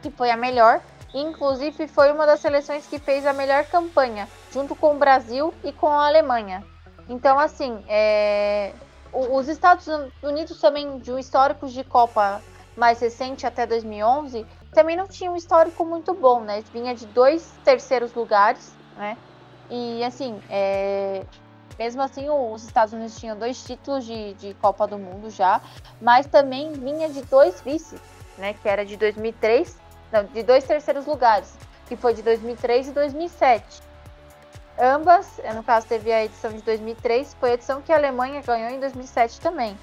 que 0.02 0.10
foi 0.10 0.30
a 0.30 0.36
melhor, 0.36 0.80
inclusive 1.12 1.86
foi 1.88 2.12
uma 2.12 2.26
das 2.26 2.40
seleções 2.40 2.86
que 2.86 2.98
fez 2.98 3.26
a 3.26 3.32
melhor 3.32 3.64
campanha, 3.66 4.28
junto 4.52 4.74
com 4.74 4.94
o 4.94 4.98
Brasil 4.98 5.52
e 5.62 5.72
com 5.72 5.88
a 5.88 6.06
Alemanha. 6.06 6.64
Então, 7.08 7.38
assim, 7.38 7.82
é... 7.88 8.72
os 9.12 9.48
Estados 9.48 9.86
Unidos 10.22 10.60
também, 10.60 10.98
de 10.98 11.12
um 11.12 11.18
histórico 11.18 11.68
de 11.68 11.82
Copa 11.84 12.42
mais 12.76 13.00
recente, 13.00 13.46
até 13.46 13.66
2011, 13.66 14.46
também 14.72 14.96
não 14.96 15.08
tinha 15.08 15.30
um 15.30 15.36
histórico 15.36 15.84
muito 15.84 16.14
bom, 16.14 16.40
né? 16.40 16.62
Vinha 16.72 16.94
de 16.94 17.06
dois 17.06 17.58
terceiros 17.64 18.14
lugares, 18.14 18.74
né? 18.96 19.16
E, 19.70 20.02
assim, 20.04 20.40
é... 20.48 21.22
mesmo 21.78 22.02
assim, 22.02 22.28
os 22.28 22.64
Estados 22.64 22.92
Unidos 22.92 23.18
tinham 23.18 23.38
dois 23.38 23.62
títulos 23.62 24.04
de, 24.04 24.34
de 24.34 24.54
Copa 24.54 24.86
do 24.86 24.98
Mundo 24.98 25.30
já, 25.30 25.60
mas 26.00 26.26
também 26.26 26.72
vinha 26.72 27.08
de 27.08 27.22
dois 27.22 27.60
vices, 27.60 28.00
né? 28.36 28.54
Que 28.54 28.68
era 28.68 28.84
de 28.84 28.96
2003, 28.96 29.76
não, 30.12 30.24
de 30.24 30.42
dois 30.42 30.64
terceiros 30.64 31.06
lugares, 31.06 31.54
que 31.86 31.96
foi 31.96 32.14
de 32.14 32.22
2003 32.22 32.88
e 32.88 32.90
2007. 32.92 33.82
Ambas, 34.80 35.40
no 35.56 35.62
caso 35.64 35.88
teve 35.88 36.12
a 36.12 36.24
edição 36.24 36.52
de 36.52 36.62
2003, 36.62 37.34
foi 37.34 37.50
a 37.50 37.54
edição 37.54 37.82
que 37.82 37.92
a 37.92 37.96
Alemanha 37.96 38.40
ganhou 38.42 38.70
em 38.70 38.78
2007 38.78 39.40
também. 39.40 39.76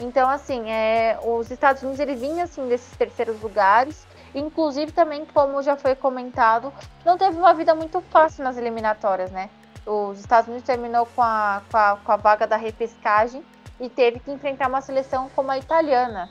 Então, 0.00 0.30
assim, 0.30 0.70
é, 0.70 1.18
os 1.24 1.50
Estados 1.50 1.82
Unidos 1.82 1.98
ele 1.98 2.14
vinha 2.14 2.44
assim 2.44 2.68
desses 2.68 2.96
terceiros 2.96 3.40
lugares, 3.42 4.06
inclusive 4.34 4.92
também, 4.92 5.24
como 5.26 5.62
já 5.62 5.76
foi 5.76 5.94
comentado, 5.94 6.72
não 7.04 7.16
teve 7.16 7.36
uma 7.36 7.54
vida 7.54 7.74
muito 7.74 8.00
fácil 8.02 8.44
nas 8.44 8.56
eliminatórias, 8.56 9.30
né? 9.30 9.50
Os 9.86 10.20
Estados 10.20 10.48
Unidos 10.48 10.66
terminou 10.66 11.06
com 11.06 11.22
a, 11.22 11.62
com 11.70 11.76
a, 11.76 11.98
com 12.04 12.12
a 12.12 12.16
vaga 12.16 12.46
da 12.46 12.56
repescagem 12.56 13.44
e 13.80 13.88
teve 13.88 14.20
que 14.20 14.30
enfrentar 14.30 14.68
uma 14.68 14.80
seleção 14.80 15.30
como 15.34 15.50
a 15.50 15.58
italiana, 15.58 16.28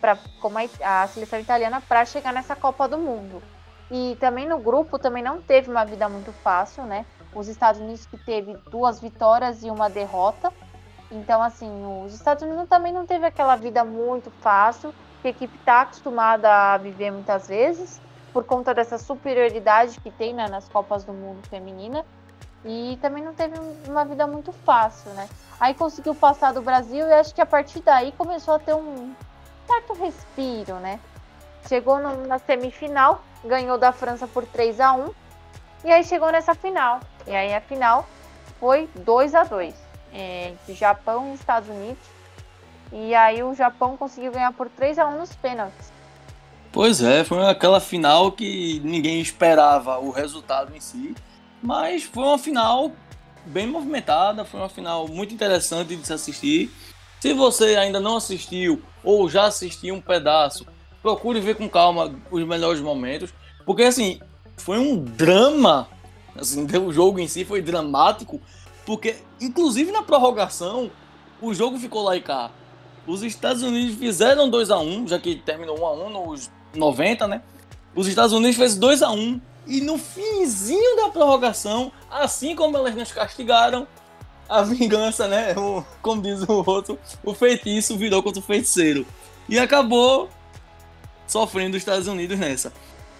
pra, 0.00 0.18
como 0.40 0.58
a, 0.58 1.02
a 1.02 1.06
seleção 1.06 1.38
italiana, 1.38 1.80
para 1.80 2.04
chegar 2.04 2.32
nessa 2.32 2.56
Copa 2.56 2.88
do 2.88 2.98
Mundo. 2.98 3.42
E 3.90 4.16
também 4.18 4.48
no 4.48 4.58
grupo 4.58 4.98
também 4.98 5.22
não 5.22 5.40
teve 5.40 5.70
uma 5.70 5.84
vida 5.84 6.08
muito 6.08 6.32
fácil, 6.32 6.84
né? 6.84 7.06
os 7.38 7.48
Estados 7.48 7.80
Unidos 7.80 8.06
que 8.06 8.16
teve 8.16 8.56
duas 8.70 9.00
vitórias 9.00 9.62
e 9.62 9.70
uma 9.70 9.88
derrota. 9.88 10.52
Então, 11.10 11.42
assim, 11.42 11.70
os 12.04 12.14
Estados 12.14 12.42
Unidos 12.42 12.68
também 12.68 12.92
não 12.92 13.06
teve 13.06 13.26
aquela 13.26 13.54
vida 13.56 13.84
muito 13.84 14.30
fácil, 14.40 14.92
que 15.26 15.28
a 15.28 15.30
equipe 15.30 15.56
está 15.58 15.82
acostumada 15.82 16.48
a 16.48 16.78
viver 16.78 17.10
muitas 17.10 17.48
vezes, 17.48 18.00
por 18.32 18.44
conta 18.44 18.72
dessa 18.72 18.96
superioridade 18.96 20.00
que 20.00 20.10
tem 20.10 20.32
né, 20.32 20.48
nas 20.48 20.68
Copas 20.68 21.02
do 21.04 21.12
Mundo 21.12 21.44
feminina. 21.48 22.04
E 22.64 22.98
também 23.00 23.24
não 23.24 23.34
teve 23.34 23.54
uma 23.88 24.04
vida 24.04 24.26
muito 24.26 24.52
fácil, 24.52 25.10
né? 25.12 25.28
Aí 25.58 25.74
conseguiu 25.74 26.14
passar 26.14 26.52
do 26.52 26.60
Brasil 26.60 27.06
e 27.06 27.12
acho 27.12 27.34
que 27.34 27.40
a 27.40 27.46
partir 27.46 27.80
daí 27.80 28.12
começou 28.12 28.54
a 28.54 28.58
ter 28.58 28.74
um 28.74 29.14
certo 29.66 29.94
respiro, 29.94 30.74
né? 30.76 31.00
Chegou 31.68 31.98
no, 31.98 32.26
na 32.26 32.38
semifinal, 32.38 33.22
ganhou 33.44 33.78
da 33.78 33.92
França 33.92 34.26
por 34.26 34.44
3 34.46 34.80
a 34.80 34.92
1 34.92 35.10
e 35.84 35.92
aí 35.92 36.04
chegou 36.04 36.30
nessa 36.30 36.54
final. 36.54 37.00
E 37.26 37.34
aí 37.34 37.54
a 37.54 37.60
final 37.60 38.06
foi 38.58 38.88
2 38.96 39.34
a 39.34 39.44
2 39.44 39.74
é, 40.12 40.48
entre 40.50 40.74
Japão 40.74 41.30
e 41.30 41.34
Estados 41.34 41.68
Unidos. 41.68 42.15
E 42.92 43.14
aí 43.14 43.42
o 43.42 43.54
Japão 43.54 43.96
conseguiu 43.96 44.32
ganhar 44.32 44.52
por 44.52 44.68
3 44.68 44.98
a 44.98 45.06
1 45.08 45.18
nos 45.18 45.34
pênaltis. 45.34 45.92
Pois 46.72 47.02
é, 47.02 47.24
foi 47.24 47.44
aquela 47.46 47.80
final 47.80 48.32
que 48.32 48.80
ninguém 48.84 49.20
esperava 49.20 49.98
o 49.98 50.10
resultado 50.10 50.74
em 50.76 50.80
si, 50.80 51.14
mas 51.62 52.02
foi 52.02 52.24
uma 52.24 52.38
final 52.38 52.92
bem 53.46 53.66
movimentada, 53.66 54.44
foi 54.44 54.60
uma 54.60 54.68
final 54.68 55.08
muito 55.08 55.32
interessante 55.32 55.96
de 55.96 56.06
se 56.06 56.12
assistir. 56.12 56.70
Se 57.20 57.32
você 57.32 57.76
ainda 57.76 57.98
não 57.98 58.16
assistiu 58.16 58.82
ou 59.02 59.28
já 59.28 59.46
assistiu 59.46 59.94
um 59.94 60.00
pedaço, 60.00 60.66
procure 61.02 61.40
ver 61.40 61.56
com 61.56 61.68
calma 61.68 62.14
os 62.30 62.46
melhores 62.46 62.80
momentos, 62.80 63.32
porque 63.64 63.84
assim, 63.84 64.20
foi 64.56 64.78
um 64.78 65.02
drama 65.02 65.88
Assim, 66.38 66.66
o 66.78 66.92
jogo 66.92 67.18
em 67.18 67.28
si 67.28 67.44
foi 67.44 67.62
dramático, 67.62 68.40
porque, 68.84 69.16
inclusive 69.40 69.90
na 69.90 70.02
prorrogação, 70.02 70.90
o 71.40 71.52
jogo 71.52 71.78
ficou 71.78 72.02
lá 72.02 72.16
e 72.16 72.20
cá. 72.20 72.50
Os 73.06 73.22
Estados 73.22 73.62
Unidos 73.62 73.96
fizeram 73.96 74.50
2 74.50 74.70
a 74.70 74.78
1 74.78 75.08
já 75.08 75.18
que 75.18 75.36
terminou 75.36 75.78
1 75.80 75.86
a 75.86 75.92
1 75.92 76.10
nos 76.10 76.50
90, 76.74 77.28
né? 77.28 77.42
Os 77.94 78.08
Estados 78.08 78.32
Unidos 78.32 78.56
fez 78.56 78.76
2 78.76 79.02
a 79.02 79.10
1 79.10 79.40
e 79.66 79.80
no 79.80 79.98
finzinho 79.98 80.96
da 80.96 81.08
prorrogação, 81.08 81.90
assim 82.10 82.54
como 82.54 82.76
elas 82.76 82.94
nos 82.94 83.10
castigaram, 83.10 83.86
a 84.48 84.62
vingança, 84.62 85.26
né? 85.26 85.54
O, 85.58 85.84
como 86.02 86.22
diz 86.22 86.42
o 86.42 86.64
outro, 86.66 86.98
o 87.24 87.34
feitiço 87.34 87.96
virou 87.96 88.22
contra 88.22 88.40
o 88.40 88.44
feiticeiro. 88.44 89.06
E 89.48 89.58
acabou 89.58 90.28
sofrendo 91.26 91.76
os 91.76 91.82
Estados 91.82 92.06
Unidos 92.06 92.38
nessa. 92.38 92.72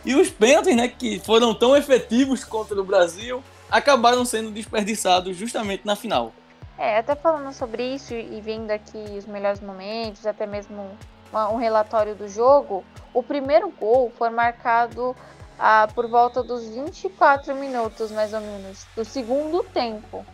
E 0.04 0.14
os 0.14 0.30
pênaltis, 0.30 0.76
né, 0.76 0.86
que 0.88 1.18
foram 1.20 1.52
tão 1.52 1.76
efetivos 1.76 2.44
contra 2.44 2.80
o 2.80 2.84
Brasil, 2.84 3.42
acabaram 3.68 4.24
sendo 4.24 4.50
desperdiçados 4.50 5.36
justamente 5.36 5.84
na 5.84 5.96
final. 5.96 6.32
É, 6.78 6.98
até 6.98 7.14
falando 7.14 7.52
sobre 7.52 7.94
isso 7.94 8.12
e 8.12 8.40
vendo 8.40 8.70
aqui 8.70 8.98
os 9.16 9.26
melhores 9.26 9.60
momentos, 9.60 10.26
até 10.26 10.46
mesmo 10.46 10.90
um 11.32 11.56
relatório 11.56 12.14
do 12.14 12.28
jogo, 12.28 12.84
o 13.12 13.22
primeiro 13.22 13.70
gol 13.70 14.12
foi 14.16 14.30
marcado 14.30 15.16
ah, 15.58 15.88
por 15.94 16.06
volta 16.06 16.42
dos 16.42 16.68
24 16.68 17.54
minutos, 17.54 18.12
mais 18.12 18.32
ou 18.32 18.40
menos, 18.40 18.86
do 18.94 19.04
segundo 19.04 19.62
tempo. 19.64 20.24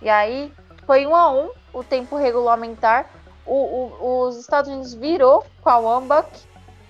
E 0.00 0.08
aí 0.08 0.52
foi 0.86 1.06
um 1.06 1.14
a 1.14 1.30
um 1.30 1.50
o 1.72 1.84
tempo 1.84 2.16
regulamentar. 2.16 3.06
O, 3.44 3.54
o, 3.54 4.26
os 4.26 4.36
Estados 4.36 4.70
Unidos 4.70 4.94
virou 4.94 5.44
com 5.60 5.68
a 5.68 5.78
Wambach 5.78 6.48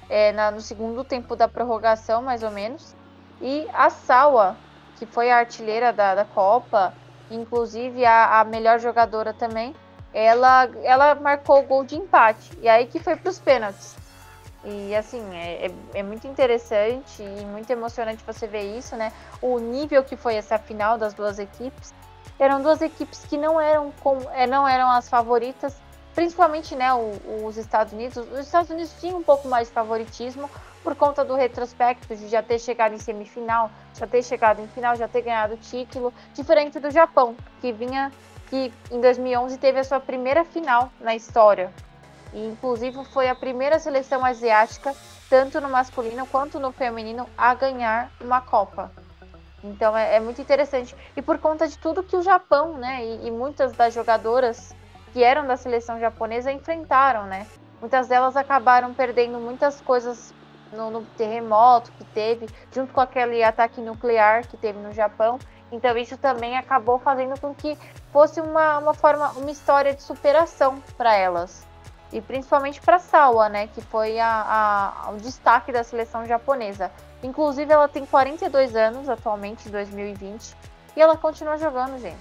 é, 0.09 0.33
na, 0.33 0.51
no 0.51 0.61
segundo 0.61 1.03
tempo 1.05 1.35
da 1.35 1.49
prorrogação, 1.49 2.23
mais 2.23 2.43
ou 2.43 2.51
menos. 2.51 2.95
E 3.41 3.67
a 3.73 3.91
Sawa, 3.91 4.57
que 4.97 5.07
foi 5.07 5.31
a 5.31 5.39
artilheira 5.39 5.93
da, 5.93 6.15
da 6.15 6.25
Copa, 6.25 6.93
inclusive 7.31 8.05
a, 8.05 8.41
a 8.41 8.45
melhor 8.45 8.79
jogadora 8.79 9.33
também, 9.33 9.75
ela, 10.13 10.69
ela 10.83 11.15
marcou 11.15 11.61
o 11.61 11.63
gol 11.63 11.85
de 11.85 11.97
empate. 11.97 12.51
E 12.61 12.69
aí 12.69 12.87
que 12.87 12.99
foi 12.99 13.17
para 13.17 13.31
os 13.31 13.39
pênaltis. 13.39 13.97
E 14.65 14.95
assim, 14.95 15.23
é, 15.35 15.67
é, 15.67 15.71
é, 15.95 16.03
muito 16.03 16.27
interessante 16.27 17.23
e 17.23 17.45
muito 17.47 17.71
emocionante 17.71 18.23
você 18.27 18.47
ver 18.47 18.77
isso, 18.77 18.95
né? 18.95 19.11
O 19.41 19.59
nível 19.59 20.05
que 20.05 20.17
foi 20.17 20.35
essa 20.35 20.59
final 20.59 20.99
das 20.99 21.15
duas 21.15 21.39
equipes. 21.39 21.95
Eram 22.39 22.63
duas 22.63 22.83
equipes 22.83 23.25
que 23.25 23.39
não 23.39 23.61
eram, 23.61 23.91
com, 24.01 24.19
é, 24.33 24.47
não 24.47 24.69
eram 24.69 24.91
as 24.91 25.09
favoritas, 25.09 25.77
principalmente 26.15 26.75
né, 26.75 26.93
o, 26.93 27.47
os 27.47 27.57
Estados 27.57 27.93
Unidos. 27.93 28.17
Os 28.17 28.41
Estados 28.41 28.71
Unidos 28.71 28.95
tinham 29.01 29.19
um 29.19 29.23
pouco 29.23 29.49
mais 29.49 29.69
de 29.69 29.75
favoritismo 29.75 30.51
por 30.83 30.95
conta 30.95 31.25
do 31.25 31.35
retrospecto 31.35 32.17
de 32.17 32.29
já 32.29 32.43
ter 32.43 32.59
chegado 32.59 32.95
em 32.95 32.99
semifinal, 32.99 33.71
já 33.95 34.07
ter 34.07 34.23
chegado 34.23 34.61
em 34.61 34.69
final, 34.69 34.97
já 34.97 35.07
ter 35.07 35.23
ganhado 35.23 35.57
título, 35.57 36.13
diferente 36.35 36.81
do 36.81 36.91
Japão, 36.91 37.37
que 37.61 37.73
vinha 37.73 38.11
que 38.49 38.73
em 38.91 39.01
2011 39.01 39.59
teve 39.59 39.79
a 39.79 39.85
sua 39.85 40.01
primeira 40.01 40.45
final 40.45 40.91
na 41.01 41.15
história. 41.15 41.73
E 42.33 42.47
inclusive 42.47 43.05
foi 43.07 43.29
a 43.29 43.35
primeira 43.35 43.79
seleção 43.79 44.25
asiática, 44.25 44.95
tanto 45.29 45.61
no 45.61 45.69
masculino 45.69 46.27
quanto 46.27 46.59
no 46.59 46.73
feminino, 46.73 47.29
a 47.37 47.55
ganhar 47.55 48.11
uma 48.21 48.41
Copa. 48.41 48.91
Então 49.63 49.97
é, 49.97 50.17
é 50.17 50.21
muito 50.21 50.41
interessante. 50.41 50.97
E 51.17 51.23
por 51.23 51.39
conta 51.39 51.69
de 51.69 51.79
tudo 51.79 52.03
que 52.03 52.17
o 52.17 52.23
Japão, 52.23 52.77
né, 52.77 53.05
e, 53.05 53.29
e 53.29 53.31
muitas 53.31 53.73
das 53.73 53.95
jogadoras 53.95 54.75
que 55.13 55.23
eram 55.23 55.47
da 55.47 55.57
seleção 55.57 55.99
japonesa 55.99 56.53
enfrentaram, 56.53 57.25
né? 57.27 57.47
Muitas 57.81 58.09
delas 58.09 58.37
acabaram 58.37 58.93
perdendo 58.95 59.39
muitas 59.39 59.81
coisas 59.81 60.33
no, 60.73 60.91
no, 60.91 61.03
terremoto 61.17 61.91
que 61.93 62.05
teve, 62.05 62.49
junto 62.73 62.93
com 62.93 63.01
aquele 63.01 63.43
ataque 63.43 63.81
nuclear 63.81 64.47
que 64.47 64.57
teve 64.57 64.79
no 64.79 64.93
Japão. 64.93 65.39
Então 65.73 65.97
isso 65.97 66.17
também 66.17 66.57
acabou 66.57 66.99
fazendo 66.99 67.39
com 67.41 67.55
que 67.55 67.79
fosse 68.13 68.41
uma, 68.41 68.79
uma 68.79 68.95
forma, 68.95 69.31
uma 69.33 69.51
história 69.51 69.95
de 69.95 70.03
superação 70.03 70.83
para 70.97 71.15
elas. 71.15 71.67
E 72.13 72.21
principalmente 72.21 72.81
para 72.81 72.99
Sawa, 72.99 73.49
né, 73.49 73.69
que 73.69 73.81
foi 73.81 74.19
a, 74.19 75.05
a, 75.07 75.11
o 75.13 75.17
destaque 75.19 75.71
da 75.71 75.85
seleção 75.85 76.27
japonesa. 76.27 76.91
Inclusive 77.23 77.73
ela 77.73 77.87
tem 77.87 78.05
42 78.05 78.75
anos 78.75 79.09
atualmente, 79.09 79.69
em 79.69 79.71
2020, 79.71 80.57
e 80.97 81.01
ela 81.01 81.17
continua 81.17 81.57
jogando, 81.57 82.01
gente. 82.01 82.19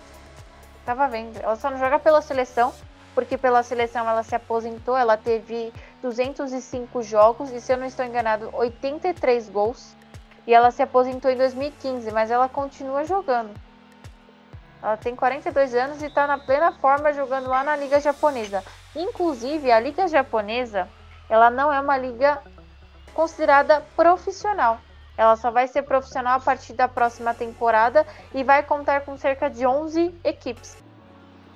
Tava 0.85 1.07
vendo. 1.07 1.37
Ela 1.37 1.55
só 1.55 1.69
não 1.69 1.77
joga 1.77 1.97
pela 1.99 2.21
seleção, 2.21 2.73
porque 3.13 3.37
pela 3.37 3.63
seleção 3.63 4.07
ela 4.07 4.23
se 4.23 4.35
aposentou, 4.35 4.95
ela 4.95 5.17
teve 5.17 5.73
205 6.01 7.01
jogos 7.03 7.51
e 7.51 7.59
se 7.59 7.71
eu 7.71 7.77
não 7.77 7.85
estou 7.85 8.05
enganado, 8.05 8.49
83 8.53 9.49
gols. 9.49 9.95
E 10.47 10.53
ela 10.53 10.71
se 10.71 10.81
aposentou 10.81 11.29
em 11.29 11.37
2015, 11.37 12.11
mas 12.11 12.31
ela 12.31 12.49
continua 12.49 13.03
jogando. 13.03 13.51
Ela 14.81 14.97
tem 14.97 15.15
42 15.15 15.75
anos 15.75 16.01
e 16.01 16.05
está 16.05 16.25
na 16.25 16.37
plena 16.39 16.71
forma 16.71 17.13
jogando 17.13 17.49
lá 17.49 17.63
na 17.63 17.75
liga 17.75 17.99
japonesa. 17.99 18.63
Inclusive, 18.95 19.71
a 19.71 19.79
liga 19.79 20.07
japonesa, 20.07 20.87
ela 21.29 21.49
não 21.49 21.71
é 21.71 21.79
uma 21.79 21.97
liga 21.97 22.41
considerada 23.13 23.85
profissional. 23.95 24.79
Ela 25.17 25.35
só 25.35 25.51
vai 25.51 25.67
ser 25.67 25.83
profissional 25.83 26.37
a 26.37 26.39
partir 26.39 26.73
da 26.73 26.87
próxima 26.87 27.33
temporada 27.33 28.07
e 28.33 28.43
vai 28.43 28.63
contar 28.63 29.01
com 29.01 29.17
cerca 29.17 29.49
de 29.49 29.67
11 29.67 30.15
equipes 30.23 30.88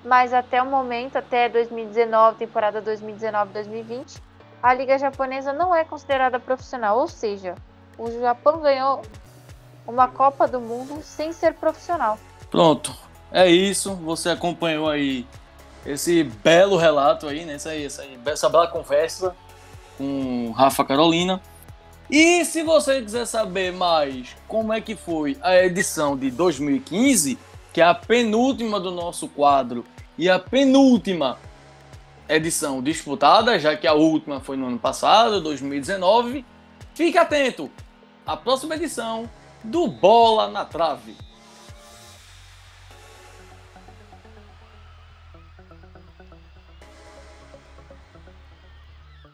mas 0.03 0.33
até 0.33 0.61
o 0.61 0.65
momento, 0.65 1.17
até 1.17 1.47
2019, 1.47 2.37
temporada 2.37 2.81
2019-2020, 2.81 4.19
a 4.61 4.73
liga 4.73 4.97
japonesa 4.97 5.53
não 5.53 5.73
é 5.75 5.83
considerada 5.83 6.39
profissional, 6.39 6.99
ou 6.99 7.07
seja, 7.07 7.55
o 7.97 8.09
Japão 8.19 8.61
ganhou 8.61 9.01
uma 9.87 10.07
Copa 10.07 10.47
do 10.47 10.59
Mundo 10.59 11.01
sem 11.03 11.31
ser 11.33 11.53
profissional. 11.53 12.17
Pronto, 12.49 12.93
é 13.31 13.47
isso. 13.47 13.95
Você 13.95 14.29
acompanhou 14.29 14.89
aí 14.89 15.27
esse 15.85 16.23
belo 16.23 16.77
relato 16.77 17.27
aí, 17.27 17.45
né? 17.45 17.55
Essa, 17.55 17.69
aí, 17.69 17.85
essa, 17.85 18.01
aí, 18.03 18.19
essa 18.25 18.49
bela 18.49 18.67
conversa 18.67 19.35
com 19.97 20.51
Rafa 20.51 20.85
Carolina. 20.85 21.41
E 22.09 22.45
se 22.45 22.63
você 22.63 23.01
quiser 23.01 23.25
saber 23.25 23.73
mais 23.73 24.35
como 24.47 24.71
é 24.71 24.79
que 24.79 24.95
foi 24.95 25.37
a 25.41 25.57
edição 25.57 26.15
de 26.15 26.29
2015, 26.31 27.37
que 27.71 27.81
é 27.81 27.85
a 27.85 27.95
penúltima 27.95 28.79
do 28.79 28.91
nosso 28.91 29.27
quadro 29.27 29.83
e 30.17 30.30
a 30.30 30.39
penúltima 30.39 31.38
edição 32.28 32.82
disputada, 32.82 33.58
já 33.60 33.76
que 33.76 33.88
a 33.88 33.93
última 33.93 34.39
foi 34.39 34.58
no 34.58 34.67
ano 34.67 34.80
passado, 34.80 35.41
2019. 35.41 36.45
Fique 36.93 37.17
atento! 37.17 37.69
A 38.26 38.38
próxima 38.38 38.76
edição 38.76 39.30
do 39.63 39.88
Bola 39.88 40.47
na 40.47 40.63
Trave. 40.63 41.15